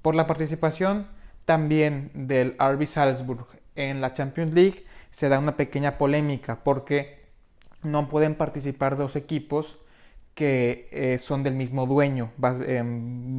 Por 0.01 0.15
la 0.15 0.29
participación 0.29 1.09
también 1.45 2.13
del 2.15 2.57
RB 2.59 2.87
Salzburg 2.87 3.47
en 3.75 4.01
la 4.01 4.13
Champions 4.13 4.55
League 4.55 4.85
se 5.11 5.29
da 5.29 5.39
una 5.39 5.57
pequeña 5.57 5.99
polémica 5.99 6.63
porque 6.63 7.27
no 7.83 8.09
pueden 8.09 8.37
participar 8.37 8.97
dos 8.97 9.17
equipos 9.17 9.79
que 10.39 10.89
eh, 10.93 11.19
son 11.19 11.43
del 11.43 11.57
mismo 11.57 11.85
dueño, 11.85 12.31
em, 12.65 13.37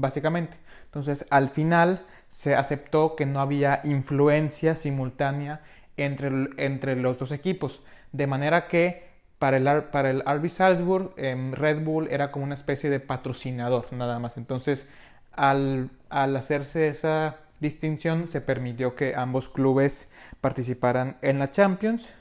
básicamente. 0.00 0.56
Entonces, 0.84 1.26
al 1.30 1.48
final 1.48 2.06
se 2.28 2.54
aceptó 2.54 3.16
que 3.16 3.26
no 3.26 3.40
había 3.40 3.80
influencia 3.82 4.76
simultánea 4.76 5.62
entre, 5.96 6.30
entre 6.58 6.94
los 6.94 7.18
dos 7.18 7.32
equipos, 7.32 7.82
de 8.12 8.28
manera 8.28 8.68
que 8.68 9.02
para 9.40 9.56
el, 9.56 9.84
para 9.86 10.10
el 10.10 10.22
RB 10.24 10.48
Salzburg, 10.48 11.12
em, 11.16 11.54
Red 11.54 11.82
Bull 11.82 12.06
era 12.08 12.30
como 12.30 12.44
una 12.44 12.54
especie 12.54 12.88
de 12.88 13.00
patrocinador, 13.00 13.92
nada 13.92 14.20
más. 14.20 14.36
Entonces, 14.36 14.88
al, 15.32 15.90
al 16.08 16.36
hacerse 16.36 16.86
esa 16.86 17.38
distinción, 17.58 18.28
se 18.28 18.40
permitió 18.40 18.94
que 18.94 19.16
ambos 19.16 19.48
clubes 19.48 20.08
participaran 20.40 21.16
en 21.20 21.40
la 21.40 21.50
Champions. 21.50 22.14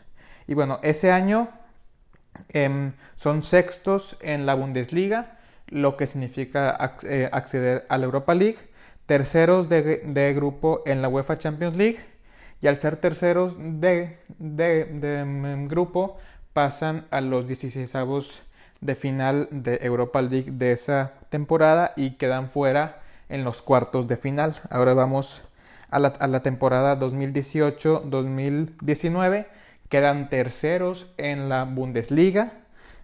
Y 0.48 0.56
bueno, 0.56 0.80
ese 0.82 1.12
año 1.12 1.50
em, 2.50 2.94
son 3.16 3.42
sextos 3.42 4.18
en 4.22 4.46
la 4.46 4.56
Bundesliga, 4.56 5.38
lo 5.68 5.98
que 5.98 6.08
significa 6.08 6.96
eh, 7.04 7.30
acceder 7.32 7.86
a 7.90 7.98
la 7.98 8.06
Europa 8.06 8.36
League, 8.36 8.58
terceros 9.06 9.70
de, 9.70 10.34
grupo 10.36 10.84
en 10.86 11.02
la 11.02 11.10
UEFA 11.10 11.38
Champions 11.38 11.78
League 11.78 12.00
y 12.62 12.68
al 12.68 12.78
ser 12.78 12.98
terceros 12.98 13.58
de, 13.60 14.18
em, 14.40 15.68
grupo 15.68 16.18
pasan 16.54 17.08
a 17.10 17.22
los 17.22 17.48
16 17.48 18.44
de 18.82 18.96
final 18.96 19.48
de 19.52 19.80
Europa 19.82 20.22
League 20.22 20.52
de 20.52 20.74
esa 20.74 21.14
temporada 21.30 21.94
y 21.96 22.12
quedan 22.12 22.50
fuera 22.50 23.02
en 23.30 23.44
los 23.44 23.62
cuartos 23.62 24.08
de 24.08 24.18
final. 24.18 24.56
Ahora 24.70 24.94
vamos 24.94 25.44
a 25.90 26.00
la 26.00 26.42
temporada 26.42 27.00
2018-2019 27.00 29.48
quedan 29.92 30.30
terceros 30.30 31.12
en 31.18 31.50
la 31.50 31.66
Bundesliga, 31.66 32.54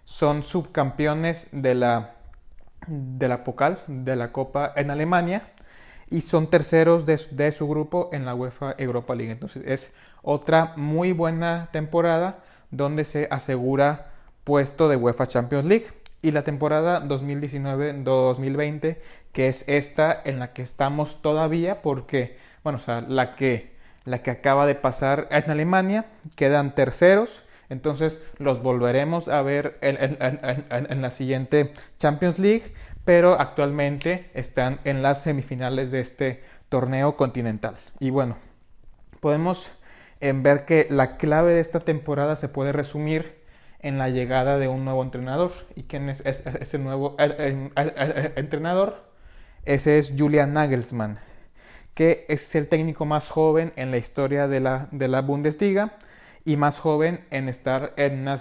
son 0.04 0.42
subcampeones 0.42 1.48
de 1.52 1.74
la, 1.74 2.14
de 2.86 3.28
la 3.28 3.44
de 3.86 4.16
la 4.16 4.32
Copa 4.32 4.72
en 4.74 4.90
Alemania, 4.90 5.42
y 6.08 6.22
son 6.22 6.48
terceros 6.48 7.04
de, 7.04 7.20
de, 7.30 7.52
su 7.52 7.68
grupo 7.68 8.08
en 8.14 8.24
la 8.24 8.34
UEFA 8.34 8.74
Europa 8.78 9.14
League. 9.14 9.30
Entonces 9.30 9.62
es 9.66 9.92
otra 10.22 10.72
muy 10.76 11.12
buena 11.12 11.68
temporada 11.72 12.38
donde 12.70 13.04
se 13.04 13.28
asegura 13.30 14.12
puesto 14.44 14.88
de 14.88 14.96
UEFA 14.96 15.26
Champions 15.26 15.66
League. 15.66 15.88
Y 16.22 16.30
la 16.30 16.42
temporada 16.42 17.04
2019-2020, 17.04 18.96
que 19.32 19.48
es 19.48 19.62
esta 19.66 20.18
en 20.24 20.38
la 20.38 20.54
que 20.54 20.62
estamos 20.62 21.20
todavía, 21.20 21.82
porque, 21.82 22.38
bueno, 22.64 22.78
o 22.78 22.80
sea, 22.80 23.02
la 23.02 23.34
que 23.34 23.76
la 24.08 24.22
que 24.22 24.30
acaba 24.30 24.66
de 24.66 24.74
pasar 24.74 25.28
en 25.30 25.50
Alemania, 25.50 26.06
quedan 26.34 26.74
terceros, 26.74 27.44
entonces 27.68 28.22
los 28.38 28.62
volveremos 28.62 29.28
a 29.28 29.42
ver 29.42 29.78
en, 29.82 31.02
la 31.02 31.10
siguiente 31.10 31.74
Champions 31.98 32.38
League, 32.38 32.72
pero 33.04 33.38
actualmente 33.38 34.30
están 34.32 34.80
en 34.84 35.02
las 35.02 35.22
semifinales 35.22 35.90
de 35.90 36.00
este 36.00 36.42
torneo 36.70 37.16
continental. 37.16 37.74
Y 38.00 38.10
bueno, 38.10 38.36
podemos 39.20 39.70
eh, 40.20 40.32
ver 40.34 40.64
que 40.64 40.86
la 40.90 41.18
clave 41.18 41.52
de 41.52 41.60
esta 41.60 41.80
temporada 41.80 42.36
se 42.36 42.48
puede 42.48 42.72
resumir 42.72 43.38
en 43.80 43.98
la 43.98 44.08
llegada 44.08 44.58
de 44.58 44.68
un 44.68 44.84
nuevo 44.84 45.02
entrenador. 45.02 45.52
¿Y 45.76 45.82
quién 45.82 46.08
es 46.08 46.22
ese 46.24 46.78
nuevo 46.78 47.16
entrenador? 47.18 49.06
Ese 49.66 49.98
es 49.98 50.14
Julian 50.16 50.54
Nagelsmann 50.54 51.18
que 51.98 52.26
es 52.28 52.54
el 52.54 52.68
técnico 52.68 53.06
más 53.06 53.28
joven 53.28 53.72
en 53.74 53.90
la 53.90 53.96
historia 53.96 54.46
de 54.46 54.60
la, 54.60 54.86
de 54.92 55.08
la 55.08 55.20
Bundesliga 55.20 55.94
y 56.44 56.56
más 56.56 56.78
joven 56.78 57.24
en 57.32 57.48
estar 57.48 57.92
en 57.96 58.24
las 58.24 58.40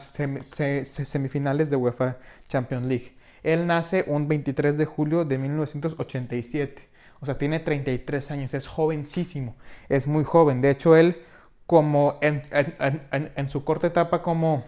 semifinales 0.83 1.71
de 1.71 1.75
UEFA 1.75 2.17
Champions 2.47 2.85
League. 2.85 3.17
Él 3.41 3.65
nace 3.65 4.05
un 4.05 4.27
23 4.27 4.77
de 4.77 4.85
julio 4.85 5.25
de 5.25 5.39
1987, 5.39 6.87
o 7.19 7.25
sea, 7.25 7.39
tiene 7.39 7.59
33 7.59 8.29
años, 8.29 8.53
es 8.53 8.67
jovencísimo, 8.67 9.55
es 9.89 10.05
muy 10.05 10.23
joven. 10.23 10.61
De 10.61 10.69
hecho, 10.69 10.95
él, 10.95 11.23
como 11.65 12.19
en, 12.21 12.43
en, 12.51 13.49
su 13.49 13.63
corta 13.63 13.87
etapa 13.87 14.21
como, 14.21 14.65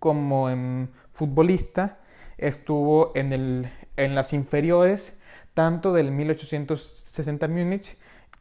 como 0.00 0.88
futbolista, 1.08 2.00
estuvo 2.36 3.12
en, 3.14 3.32
el, 3.32 3.70
en 3.96 4.16
las 4.16 4.32
inferiores 4.32 5.12
tanto 5.54 5.92
del 5.92 6.10
1860 6.10 7.48
Múnich 7.48 7.96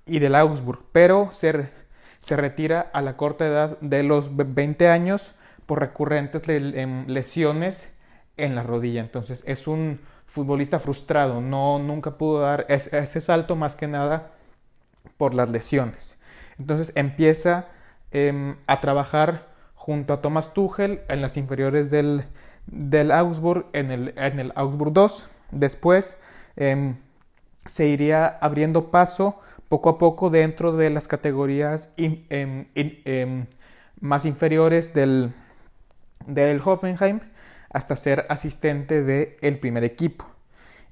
y 0.05 0.19
del 0.19 0.35
Augsburg, 0.35 0.83
pero 0.91 1.29
se, 1.31 1.69
se 2.19 2.35
retira 2.35 2.89
a 2.93 3.01
la 3.01 3.17
corta 3.17 3.45
edad 3.45 3.79
de 3.81 4.03
los 4.03 4.35
20 4.35 4.87
años 4.87 5.35
por 5.65 5.79
recurrentes 5.79 6.47
lesiones 7.07 7.93
en 8.37 8.55
la 8.55 8.63
rodilla. 8.63 9.01
Entonces 9.01 9.43
es 9.45 9.67
un 9.67 10.01
futbolista 10.25 10.79
frustrado, 10.79 11.41
no 11.41 11.79
nunca 11.79 12.17
pudo 12.17 12.41
dar 12.41 12.65
ese, 12.69 13.21
salto 13.21 13.55
más 13.55 13.75
que 13.75 13.87
nada 13.87 14.31
por 15.17 15.33
las 15.33 15.49
lesiones. 15.49 16.19
Entonces 16.57 16.93
empieza 16.95 17.67
em, 18.11 18.55
a 18.67 18.81
trabajar 18.81 19.47
junto 19.75 20.13
a 20.13 20.21
Thomas 20.21 20.53
Tuchel 20.53 21.01
en 21.09 21.21
las 21.21 21.37
inferiores 21.37 21.89
del, 21.89 22.25
del 22.67 23.11
Augsburg, 23.11 23.65
en 23.73 23.91
el, 23.91 24.13
en 24.15 24.39
el 24.39 24.53
Augsburg 24.55 24.93
2. 24.93 25.29
Después 25.51 26.17
Em, 26.55 26.95
se 27.65 27.87
iría 27.87 28.25
abriendo 28.25 28.91
paso 28.91 29.39
poco 29.69 29.89
a 29.89 29.97
poco 29.97 30.29
dentro 30.29 30.73
de 30.73 30.89
las 30.89 31.07
categorías 31.07 31.91
em, 31.97 32.65
em, 32.75 33.45
más 33.99 34.25
inferiores 34.25 34.93
del, 34.93 35.33
del 36.25 36.61
Hoffenheim 36.63 37.21
hasta 37.69 37.95
ser 37.95 38.25
asistente 38.29 39.03
del 39.03 39.59
primer 39.59 39.83
equipo. 39.83 40.25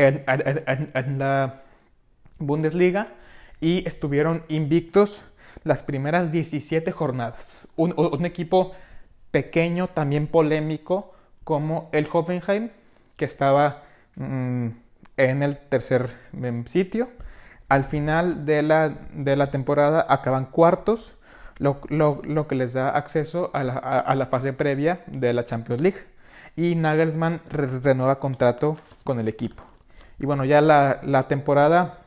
Bundesliga 2.37 3.13
y 3.59 3.87
estuvieron 3.87 4.43
invictos 4.47 5.25
las 5.63 5.81
primeras 5.83 6.31
17 6.31 6.91
jornadas. 6.91 7.67
Un, 7.75 7.95
un 7.97 8.25
equipo 8.25 8.73
pequeño, 9.31 9.87
también 9.87 10.27
polémico, 10.27 11.13
como 11.43 11.89
el 11.91 12.07
Hoffenheim, 12.11 12.69
que 13.17 13.25
estaba 13.25 13.83
mm, 14.15 14.67
en 15.19 15.43
el 15.43 15.57
tercer 15.57 16.09
mm, 16.31 16.65
sitio. 16.65 17.09
Al 17.67 17.83
final 17.83 18.45
de 18.45 18.63
la, 18.63 18.97
de 19.13 19.35
la 19.35 19.51
temporada 19.51 20.05
acaban 20.09 20.45
cuartos, 20.45 21.17
lo, 21.57 21.81
lo, 21.89 22.21
lo 22.23 22.47
que 22.47 22.55
les 22.55 22.73
da 22.73 22.89
acceso 22.89 23.51
a 23.53 23.63
la, 23.63 23.73
a, 23.73 24.15
la, 24.15 24.25
fase 24.25 24.53
previa 24.53 25.03
de 25.07 25.33
la 25.33 25.45
Champions 25.45 25.81
League. 25.81 25.99
Y 26.55 26.73
Nagelsmann 26.75 27.41
re 27.49 27.67
renueva 27.67 28.19
contrato 28.19 28.77
con 29.03 29.19
el 29.19 29.27
equipo. 29.27 29.61
Y 30.17 30.25
bueno, 30.25 30.45
ya 30.45 30.61
la, 30.61 30.99
la 31.03 31.27
temporada 31.27 31.99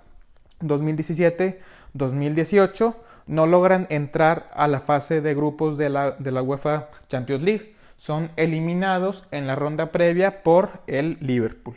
2017-2018 0.60 2.94
no 3.26 3.46
logran 3.46 3.86
entrar 3.90 4.46
a 4.54 4.68
la 4.68 4.80
fase 4.80 5.20
de 5.20 5.34
grupos 5.34 5.76
de 5.78 5.90
la, 5.90 6.12
de 6.12 6.32
la 6.32 6.42
UEFA 6.42 6.88
Champions 7.08 7.42
League. 7.42 7.76
Son 7.96 8.30
eliminados 8.36 9.24
en 9.30 9.46
la 9.46 9.54
ronda 9.54 9.92
previa 9.92 10.42
por 10.42 10.80
el 10.86 11.18
Liverpool. 11.20 11.76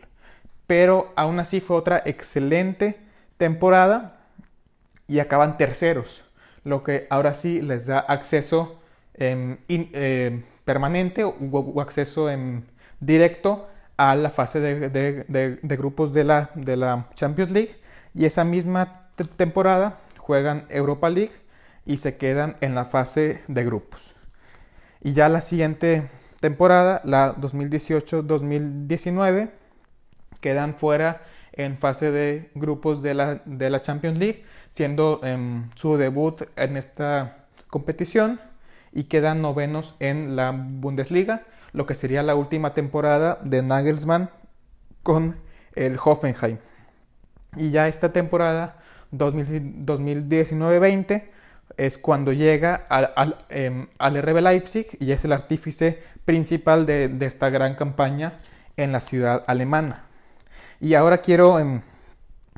Pero 0.67 1.13
aún 1.15 1.39
así 1.39 1.61
fue 1.61 1.77
otra 1.77 2.01
excelente 2.05 2.99
temporada 3.37 4.17
y 5.07 5.19
acaban 5.19 5.57
terceros, 5.57 6.25
lo 6.63 6.83
que 6.83 7.07
ahora 7.09 7.33
sí 7.33 7.61
les 7.61 7.85
da 7.85 7.99
acceso 7.99 8.79
eh, 9.13 10.43
permanente 10.65 11.23
o, 11.23 11.81
acceso 11.81 12.29
en 12.29 12.65
directo 12.99 13.67
a 13.97 14.15
la 14.15 14.31
fase 14.31 14.59
de, 14.59 15.59
de 15.61 15.77
grupos 15.77 16.11
de 16.11 16.23
la, 16.23 16.49
de 16.55 16.75
la 16.75 17.07
Champions 17.13 17.51
League. 17.51 17.75
Y 18.13 18.25
esa 18.25 18.43
misma 18.43 19.09
temporada 19.35 19.99
juegan 20.17 20.65
Europa 20.69 21.09
League 21.09 21.33
y 21.85 21.97
se 21.97 22.17
quedan 22.17 22.57
en 22.61 22.75
la 22.75 22.85
fase 22.85 23.41
de 23.47 23.63
grupos. 23.63 24.13
Y 25.01 25.13
ya 25.13 25.29
la 25.29 25.41
siguiente 25.41 26.09
temporada, 26.39 27.01
la 27.03 27.35
2018-2019, 27.35 29.49
quedan 30.45 30.75
fuera 30.75 31.23
en 31.53 31.75
fase 31.75 32.11
de 32.11 32.51
grupos 32.53 33.01
de 33.01 33.15
la, 33.15 33.41
de 33.45 33.71
la 33.71 33.81
Champions 33.81 34.19
League, 34.19 34.45
siendo 34.69 35.19
eh, 35.23 35.63
su 35.73 35.97
debut 35.97 36.43
en 36.55 36.77
esta 36.77 37.47
competición 37.65 38.39
y 38.91 39.05
quedan 39.05 39.41
novenos 39.41 39.95
en 39.99 40.35
la 40.35 40.51
Bundesliga, 40.51 41.47
lo 41.73 41.87
que 41.87 41.95
sería 41.95 42.21
la 42.21 42.35
última 42.35 42.75
temporada 42.75 43.39
de 43.43 43.63
Nagelsmann 43.63 44.29
con 45.01 45.37
el 45.73 45.97
Hoffenheim. 45.97 46.59
Y 47.57 47.71
ya 47.71 47.87
esta 47.87 48.13
temporada 48.13 48.77
2019-20 49.13 51.23
es 51.75 51.97
cuando 51.97 52.33
llega 52.33 52.85
al, 52.87 53.13
al, 53.15 53.39
eh, 53.49 53.87
al, 53.97 54.21
RB 54.21 54.41
Leipzig 54.41 54.85
y 54.99 55.11
es 55.11 55.25
el 55.25 55.31
artífice 55.31 56.03
principal 56.23 56.85
de, 56.85 57.11
esta 57.21 57.49
gran 57.49 57.73
campaña 57.73 58.33
en 58.77 58.91
la 58.91 58.99
ciudad 58.99 59.43
alemana. 59.47 60.05
Y 60.79 60.93
ahora 60.93 61.19
quiero 61.19 61.59
eh, 61.59 61.81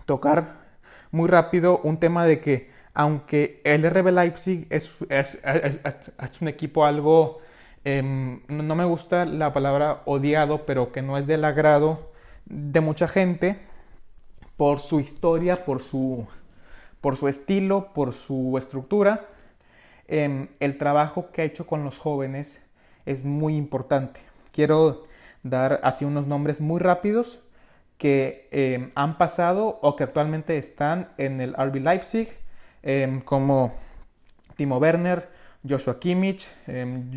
tocar 0.06 0.66
muy 1.12 1.30
rápido 1.30 1.80
un 1.84 1.98
tema 1.98 2.26
de 2.26 2.40
que 2.40 2.72
aunque 2.94 3.62
el 3.64 3.88
RB 3.88 4.12
Leipzig 4.12 4.68
es, 4.72 5.06
es, 5.10 5.38
es, 5.44 6.42
un 6.42 6.48
equipo 6.48 6.84
algo, 6.84 7.40
eh, 7.86 8.02
no 8.02 8.76
me 8.76 8.86
gusta 8.86 9.26
la 9.26 9.54
palabra 9.54 10.02
odiado, 10.06 10.66
pero 10.66 10.92
que 10.92 11.04
no 11.04 11.18
es 11.18 11.28
del 11.28 11.46
agrado 11.46 12.12
de 12.46 12.82
mucha 12.82 13.08
gente 13.08 13.60
por 14.58 14.80
su 14.80 15.00
historia, 15.00 15.64
por 15.64 15.80
su 15.80 16.28
por 17.02 17.16
su 17.16 17.28
estilo, 17.28 17.94
por 17.94 18.14
su 18.14 18.58
estructura, 18.58 19.28
eh, 20.08 20.50
el 20.60 20.78
trabajo 20.78 21.32
que 21.32 21.42
ha 21.42 21.46
hecho 21.46 21.68
con 21.68 21.84
los 21.84 22.00
jóvenes 22.00 22.62
es 23.06 23.24
muy 23.24 23.56
importante. 23.56 24.22
Quiero 24.52 25.04
dar 25.44 25.80
así 25.84 26.06
unos 26.06 26.28
nombres 26.28 26.60
muy 26.60 26.80
rápidos 26.80 27.42
que 27.98 28.48
eh, 28.52 28.92
han 28.96 29.18
pasado 29.18 29.80
o 29.82 29.96
que 29.96 30.04
actualmente 30.04 30.58
están 30.58 31.10
en 31.18 31.42
el 31.42 31.54
RB 31.54 31.78
Leipzig, 31.78 32.30
eh, 32.84 33.22
como 33.26 33.76
Timo 34.56 34.78
Werner, 34.78 35.30
Joshua 35.68 36.00
Kimmich, 36.00 36.50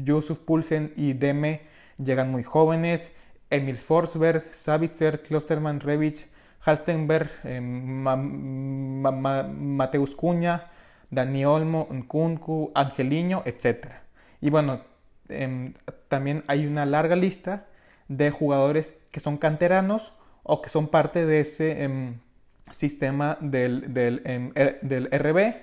Yusuf 0.05 0.39
Pulsen 0.39 0.93
y 0.97 1.13
Deme 1.13 1.71
llegan 2.05 2.31
muy 2.31 2.43
jóvenes, 2.43 3.13
Emil 3.51 3.77
Forsberg, 3.77 4.49
Savitzer, 4.53 5.23
Klosterman, 5.23 5.81
Revich, 5.81 6.27
Halstenberg, 6.65 7.31
eh, 7.45 7.61
Ma 7.61 8.17
Ma 8.17 9.11
Ma 9.11 9.43
Mateus 9.43 10.15
Cuña, 10.15 10.71
Dani 11.11 11.45
Olmo, 11.45 11.89
Nkunku, 11.91 12.71
Angeliño, 12.75 13.43
etc. 13.45 13.89
Y 14.41 14.51
bueno, 14.51 14.83
eh, 15.29 15.73
también 16.09 16.45
hay 16.47 16.67
una 16.67 16.87
larga 16.87 17.17
lista 17.17 17.67
de 18.09 18.31
jugadores 18.31 18.97
que 19.11 19.21
son 19.21 19.37
canteranos 19.37 20.13
o 20.43 20.63
que 20.63 20.69
son 20.69 20.89
parte 20.89 21.27
de 21.27 21.41
ese 21.41 21.85
eh, 21.85 22.15
sistema 22.71 23.37
del, 23.41 23.93
del, 23.93 24.23
del, 24.83 25.09
RB, 25.11 25.55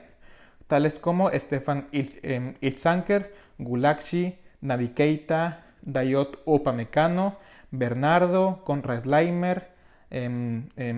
tales 0.68 1.00
como 1.00 1.30
Stefan 1.32 1.88
Ilzanker, 1.92 3.34
Gulakshi, 3.58 4.38
Navi 4.62 4.90
Keita, 4.90 5.66
Dayot 5.82 6.42
Upamecano, 6.46 7.38
Bernardo, 7.72 8.63
Conrad 8.63 9.06
Leimer, 9.06 9.72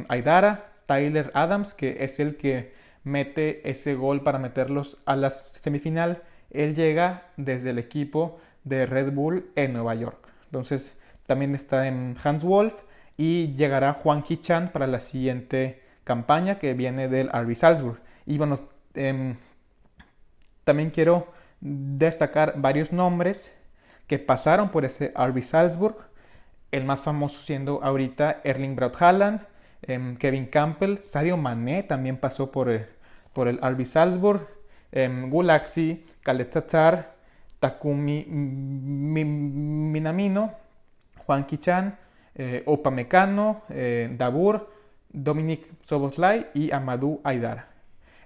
Aidara, 0.08 0.72
Tyler 0.86 1.32
Adams, 1.34 1.74
que 1.74 1.98
es 2.04 2.20
el 2.20 2.36
que 2.38 2.74
mete 3.04 3.70
ese 3.70 3.96
gol 3.96 4.24
para 4.24 4.40
meterlos 4.40 4.98
a 5.06 5.16
la 5.16 5.30
semifinal. 5.30 6.24
Él 6.50 6.76
llega 6.76 7.28
desde 7.38 7.72
el 7.72 7.80
equipo 7.80 8.40
de 8.64 8.86
Red 8.86 9.14
Bull 9.14 9.52
en 9.56 9.74
Nueva 9.74 9.96
York. 9.96 10.28
Entonces 10.46 10.96
también 11.26 11.54
está 11.54 11.88
en 11.88 12.16
Hans 12.24 12.44
Wolf 12.44 12.74
y 13.20 13.54
llegará 13.58 13.92
Juan 13.92 14.24
Hichan 14.28 14.72
para 14.72 14.88
la 14.88 15.02
siguiente 15.02 15.84
campaña 16.06 16.58
que 16.58 16.74
viene 16.74 17.10
del 17.10 17.28
RB 17.28 17.54
Salzburg. 17.54 18.00
Y 18.26 18.38
bueno, 18.38 18.62
eh, 18.94 19.36
también 20.64 20.90
quiero 20.90 21.28
destacar 21.60 22.54
varios 22.56 22.94
nombres 22.94 23.54
que 24.08 24.20
pasaron 24.20 24.70
por 24.70 24.86
ese 24.86 25.12
RB 25.18 25.42
Salzburg 25.42 25.98
el 26.72 26.86
más 26.86 27.02
famoso 27.02 27.44
siendo 27.44 27.84
ahorita 27.84 28.40
Erling 28.46 28.78
Braut 28.78 28.96
Haaland, 29.02 29.42
eh, 29.82 30.16
Kevin 30.18 30.46
Campbell, 30.46 31.00
Sadio 31.04 31.36
Mané 31.36 31.84
también 31.84 32.16
pasó 32.16 32.52
por 32.52 32.70
el, 32.70 32.86
por 33.34 33.50
el 33.50 33.58
RB 33.58 33.86
Salzburg, 33.86 34.48
eh, 34.94 35.10
Gulaxi, 35.28 36.06
Khaled 36.22 36.48
Tatar, 36.48 37.16
Takumi 37.60 38.24
Minamino, 39.92 40.54
Juan 41.26 41.46
Kichan, 41.46 42.00
eh, 42.40 42.64
Opa 42.66 42.90
Mecano, 42.90 43.64
eh, 43.70 44.10
Dabur, 44.18 44.72
Dominic 45.10 45.68
Soboslai 45.84 46.48
y 46.54 46.72
Amadou 46.72 47.20
Aidara. 47.26 47.68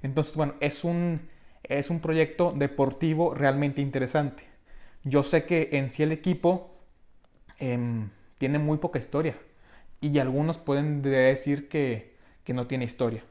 Entonces, 0.03 0.35
bueno, 0.35 0.53
es 0.59 0.83
un, 0.83 1.27
es 1.63 1.89
un 1.89 1.99
proyecto 1.99 2.53
deportivo 2.55 3.33
realmente 3.33 3.81
interesante. 3.81 4.43
Yo 5.03 5.23
sé 5.23 5.45
que 5.45 5.69
en 5.73 5.91
sí 5.91 6.03
el 6.03 6.11
equipo 6.11 6.75
eh, 7.59 8.07
tiene 8.37 8.59
muy 8.59 8.77
poca 8.77 8.99
historia. 8.99 9.35
Y 9.99 10.19
algunos 10.19 10.59
pueden 10.59 11.01
decir 11.01 11.67
que, 11.67 12.15
que 12.43 12.53
no 12.53 12.67
tiene 12.67 12.85
historia. 12.85 13.23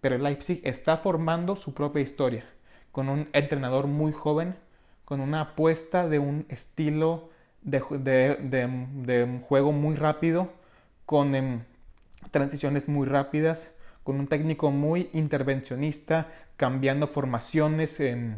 Pero 0.00 0.18
Leipzig 0.18 0.60
está 0.62 0.98
formando 0.98 1.56
su 1.56 1.74
propia 1.74 2.02
historia. 2.02 2.44
Con 2.92 3.08
un 3.08 3.28
entrenador 3.32 3.88
muy 3.88 4.12
joven, 4.12 4.54
con 5.04 5.20
una 5.20 5.40
apuesta 5.40 6.08
de 6.08 6.20
un 6.20 6.46
estilo 6.48 7.30
de, 7.70 8.36
de, 8.40 8.86
de, 9.04 9.40
juego 9.42 9.72
muy 9.72 9.96
rápido, 9.96 10.52
con 11.04 11.34
eh, 11.34 11.64
transiciones 12.30 12.88
muy 12.88 13.06
rápidas, 13.06 13.70
con 14.02 14.18
un 14.18 14.26
técnico 14.26 14.70
muy 14.70 15.10
intervencionista, 15.12 16.28
cambiando 16.56 17.06
formaciones 17.06 18.00
eh, 18.00 18.36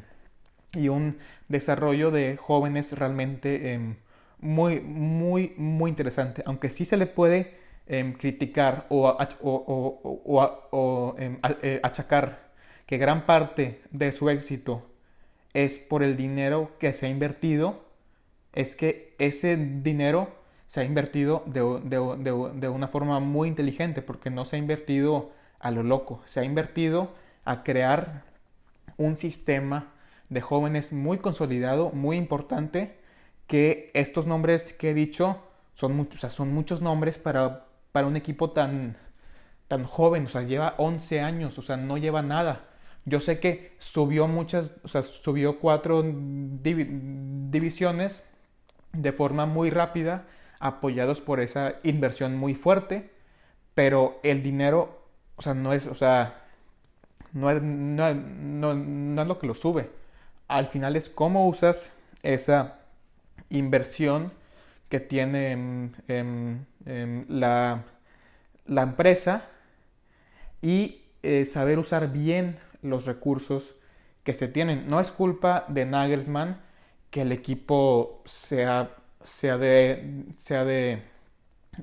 y 0.75 0.89
un 0.89 1.19
desarrollo 1.49 2.11
de 2.11 2.37
jóvenes 2.37 2.93
realmente 2.99 3.75
eh, 3.75 3.97
muy, 4.41 4.81
muy, 4.81 5.55
muy 5.57 5.91
interesante. 5.91 6.43
Aunque 6.47 6.71
sí 6.71 6.85
se 6.85 6.97
le 6.97 7.07
puede 7.07 7.59
criticar 8.19 8.87
o, 8.89 9.19
achacar 11.83 12.51
que 12.87 12.99
gran 12.99 13.27
parte 13.27 13.83
de 13.91 14.13
su 14.13 14.31
éxito 14.31 14.87
es 15.55 15.81
por 15.81 16.05
el 16.05 16.17
dinero 16.17 16.71
que 16.79 16.93
se 16.93 17.07
ha 17.07 17.09
invertido, 17.09 17.90
es 18.53 18.77
que 18.77 19.15
ese 19.19 19.57
dinero 19.57 20.29
se 20.67 20.81
ha 20.81 20.85
invertido 20.85 21.43
de, 21.47 21.61
de, 21.85 22.17
de, 22.19 22.51
de, 22.55 22.69
una 22.69 22.89
forma 22.89 23.21
muy 23.21 23.49
inteligente, 23.49 24.03
porque 24.03 24.31
no 24.31 24.45
se 24.45 24.57
ha 24.57 24.59
invertido 24.59 25.33
a 25.59 25.71
lo 25.71 25.83
loco, 25.83 26.23
se 26.25 26.41
ha 26.41 26.45
invertido 26.45 27.13
a 27.45 27.63
crear 27.65 28.25
un 28.97 29.17
sistema 29.17 29.93
de 30.29 30.41
jóvenes 30.41 30.93
muy 30.93 31.19
consolidado, 31.19 31.91
muy 31.91 32.17
importante, 32.17 32.99
que 33.47 33.91
estos 33.95 34.27
nombres 34.27 34.73
que 34.73 34.91
he 34.91 34.95
dicho 34.95 35.43
son 35.75 35.97
muchos, 35.97 36.33
son 36.33 36.53
muchos 36.53 36.83
nombres 36.83 37.19
para, 37.19 37.67
para 37.91 38.07
un 38.07 38.17
equipo 38.17 38.53
tan, 38.53 38.97
tan 39.67 39.85
joven, 39.85 40.27
o 40.27 40.29
sea, 40.29 40.43
lleva 40.43 40.75
11 40.79 41.21
años, 41.21 41.59
o 41.59 41.63
sea, 41.63 41.77
no 41.77 41.99
lleva 41.99 42.23
nada. 42.23 42.69
Yo 43.07 43.19
sé 43.19 43.41
que 43.41 43.75
subió 43.79 44.29
muchas, 44.29 44.77
o 44.85 44.89
sea, 44.89 45.03
subió 45.03 45.59
cuatro 45.59 46.05
divisiones 46.05 48.23
de 48.93 49.13
forma 49.13 49.47
muy 49.47 49.71
rápida, 49.71 50.25
apoyados 50.59 51.21
por 51.21 51.41
esa 51.41 51.75
inversión 51.83 52.37
muy 52.37 52.55
fuerte, 52.55 53.11
pero 53.75 54.21
el 54.23 54.43
dinero, 54.43 55.05
o 55.37 55.43
sea, 55.43 55.55
no 55.55 55.73
es, 55.73 55.87
o 55.87 55.95
sea, 55.95 56.43
no 57.33 57.51
es, 57.51 57.63
no, 57.63 58.15
no 58.15 59.23
es 59.23 59.29
lo 59.29 59.39
que 59.39 59.47
lo 59.47 59.55
sube. 59.55 59.91
Al 60.49 60.67
final 60.67 60.97
es 60.97 61.09
cómo 61.09 61.49
usas 61.49 61.93
esa 62.23 62.81
inversión 63.49 64.33
que 64.89 65.01
tiene 65.01 65.93
la, 67.29 67.85
la, 68.67 68.83
empresa 68.83 69.45
y 70.61 71.03
eh, 71.23 71.45
saber 71.45 71.79
usar 71.79 72.13
bien 72.13 72.59
los 72.83 73.07
recursos 73.07 73.77
que 74.25 74.35
se 74.35 74.49
tienen. 74.49 74.89
No 74.89 75.01
es 75.01 75.13
culpa 75.13 75.65
de 75.69 75.87
Nagelsmann 75.87 76.61
que 77.11 77.23
el 77.23 77.33
equipo 77.33 78.23
sea, 78.25 78.97
sea, 79.23 79.59
de, 79.59 80.25
sea 80.37 80.65
de, 80.65 81.03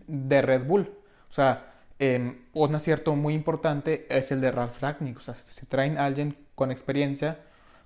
de 0.08 0.42
Red 0.42 0.66
Bull. 0.66 0.92
O 1.30 1.34
sea, 1.34 1.74
un 2.54 2.76
acierto 2.76 3.16
muy 3.16 3.34
importante 3.34 4.08
es 4.10 4.32
el 4.32 4.42
de 4.42 4.52
Ralf 4.52 4.82
Ragnick. 4.82 5.18
O 5.18 5.22
sea, 5.22 5.36
se 5.36 5.66
traen 5.66 5.98
a 5.98 6.06
alguien 6.06 6.38
con 6.56 6.72
experiencia 6.72 7.40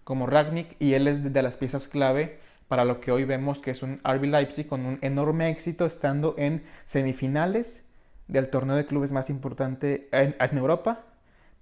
como 0.03 0.27
Ragnick 0.27 0.75
y 0.79 0.93
él 0.93 1.07
es 1.07 1.33
de 1.33 1.41
las 1.41 1.57
piezas 1.57 1.87
clave 1.87 2.39
para 2.67 2.85
lo 2.85 3.01
que 3.01 3.11
hoy 3.11 3.25
vemos 3.25 3.59
que 3.59 3.71
es 3.71 3.83
un 3.83 3.99
RB 4.03 4.25
Leipzig 4.25 4.65
con 4.65 4.85
un 4.85 4.97
enorme 5.01 5.49
éxito 5.49 5.85
estando 5.85 6.35
en 6.37 6.63
semifinales 6.85 7.83
del 8.27 8.49
torneo 8.49 8.77
de 8.77 8.85
clubes 8.85 9.11
más 9.11 9.29
importante 9.29 10.07
en, 10.13 10.57
Europa, 10.57 11.03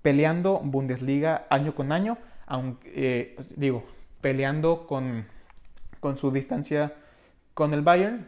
peleando 0.04 0.60
Bundesliga 0.64 1.48
año 1.50 1.74
con 1.74 1.92
año, 1.92 2.20
aunque, 2.46 2.92
eh, 2.96 3.36
digo, 3.56 3.84
peleando 4.22 4.86
con, 4.86 5.26
con 6.00 6.18
su 6.18 6.32
distancia 6.32 6.94
con 7.54 7.74
el 7.74 7.82
Bayern, 7.82 8.28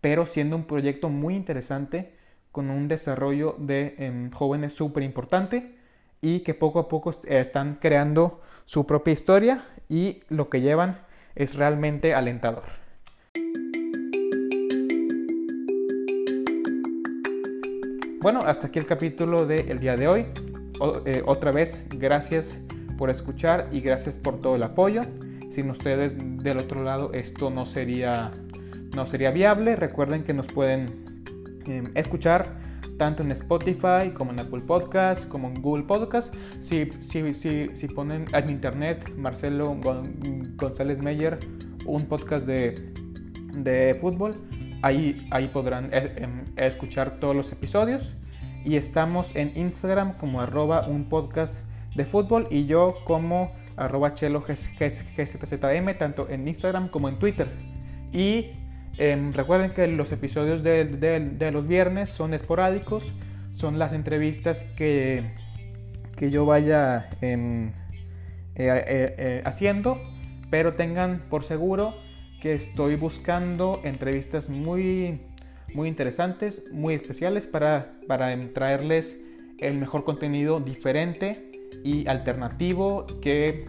pero 0.00 0.26
siendo 0.26 0.56
un 0.56 0.64
proyecto 0.64 1.08
muy 1.08 1.34
interesante 1.34 2.14
con 2.52 2.70
un 2.70 2.88
desarrollo 2.88 3.54
de 3.58 3.94
em, 3.98 4.30
jóvenes 4.30 4.72
súper 4.72 5.02
importante 5.02 5.76
y 6.20 6.40
que 6.40 6.54
poco 6.54 6.78
a 6.78 6.88
poco 6.88 7.10
están 7.28 7.78
creando 7.80 8.40
su 8.64 8.86
propia 8.86 9.12
historia 9.12 9.64
y 9.88 10.22
lo 10.28 10.48
que 10.48 10.60
llevan 10.60 11.00
es 11.34 11.54
realmente 11.54 12.14
alentador. 12.14 12.64
Bueno, 18.20 18.40
hasta 18.40 18.66
aquí 18.66 18.78
el 18.78 18.84
capítulo 18.84 19.46
del 19.46 19.78
día 19.78 19.96
de 19.96 20.08
hoy. 20.08 20.26
Eh, 21.06 21.22
otra 21.24 21.52
vez, 21.52 21.82
gracias 21.88 22.58
por 22.98 23.08
escuchar 23.08 23.68
y 23.72 23.80
gracias 23.80 24.18
por 24.18 24.42
todo 24.42 24.56
el 24.56 24.62
apoyo. 24.62 25.02
Sin 25.50 25.68
ustedes 25.68 26.16
del 26.42 26.58
otro 26.58 26.82
lado 26.82 27.12
esto 27.12 27.50
no 27.50 27.66
sería, 27.66 28.30
no 28.94 29.04
sería 29.04 29.32
viable. 29.32 29.74
Recuerden 29.74 30.22
que 30.22 30.32
nos 30.32 30.46
pueden 30.46 31.24
em, 31.66 31.90
escuchar 31.94 32.60
tanto 32.96 33.22
en 33.22 33.32
Spotify 33.32 34.12
como 34.14 34.30
en 34.30 34.38
Apple 34.38 34.60
Podcast, 34.60 35.26
como 35.26 35.48
en 35.48 35.54
Google 35.60 35.84
Podcast. 35.84 36.34
Si, 36.60 36.90
si, 37.00 37.34
si, 37.34 37.68
si 37.74 37.88
ponen 37.88 38.26
en 38.32 38.48
internet 38.48 39.12
Marcelo 39.16 39.76
González 40.56 41.02
Meyer, 41.02 41.40
un 41.84 42.06
podcast 42.06 42.46
de, 42.46 42.92
de 43.52 43.96
fútbol, 44.00 44.36
ahí, 44.82 45.26
ahí 45.32 45.48
podrán 45.48 45.90
eh, 45.92 46.14
em, 46.16 46.44
escuchar 46.56 47.18
todos 47.18 47.34
los 47.34 47.50
episodios. 47.50 48.14
Y 48.64 48.76
estamos 48.76 49.34
en 49.34 49.50
Instagram 49.56 50.16
como 50.16 50.42
arroba 50.42 50.86
un 50.86 51.08
podcast 51.08 51.64
de 51.96 52.04
fútbol 52.04 52.46
y 52.50 52.66
yo 52.66 52.96
como 53.04 53.52
arroba 53.76 54.14
chelo 54.14 54.40
gzm, 54.42 55.98
tanto 55.98 56.28
en 56.28 56.46
Instagram 56.46 56.88
como 56.88 57.08
en 57.08 57.18
Twitter. 57.18 57.48
Y 58.12 58.50
Em, 59.00 59.32
recuerden 59.32 59.72
que 59.72 59.86
los 59.86 60.12
episodios 60.12 60.62
de, 60.62 61.50
los 61.52 61.66
viernes 61.66 62.10
son 62.10 62.34
esporádicos, 62.34 63.14
son 63.50 63.78
las 63.78 63.94
entrevistas 63.94 64.64
que, 64.76 65.30
que 66.18 66.30
yo 66.30 66.44
vaya 66.44 67.08
em, 67.22 67.68
eh, 67.68 67.72
eh, 68.56 69.14
eh, 69.16 69.42
haciendo, 69.46 69.98
pero 70.50 70.74
tengan 70.74 71.22
por 71.30 71.44
seguro 71.44 71.94
que 72.42 72.52
estoy 72.52 72.96
buscando 72.96 73.80
entrevistas 73.84 74.50
muy, 74.50 75.22
muy 75.72 75.88
interesantes, 75.88 76.64
muy 76.70 76.92
especiales 76.92 77.46
para, 77.46 77.94
para 78.06 78.38
traerles 78.52 79.18
el 79.60 79.78
mejor 79.78 80.04
contenido 80.04 80.60
diferente 80.60 81.49
y 81.84 82.08
alternativo 82.08 83.06
que, 83.20 83.66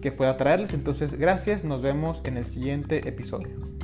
que 0.00 0.12
pueda 0.12 0.36
traerles. 0.36 0.72
Entonces, 0.72 1.14
gracias, 1.14 1.64
nos 1.64 1.82
vemos 1.82 2.22
en 2.24 2.36
el 2.36 2.46
siguiente 2.46 3.08
episodio. 3.08 3.75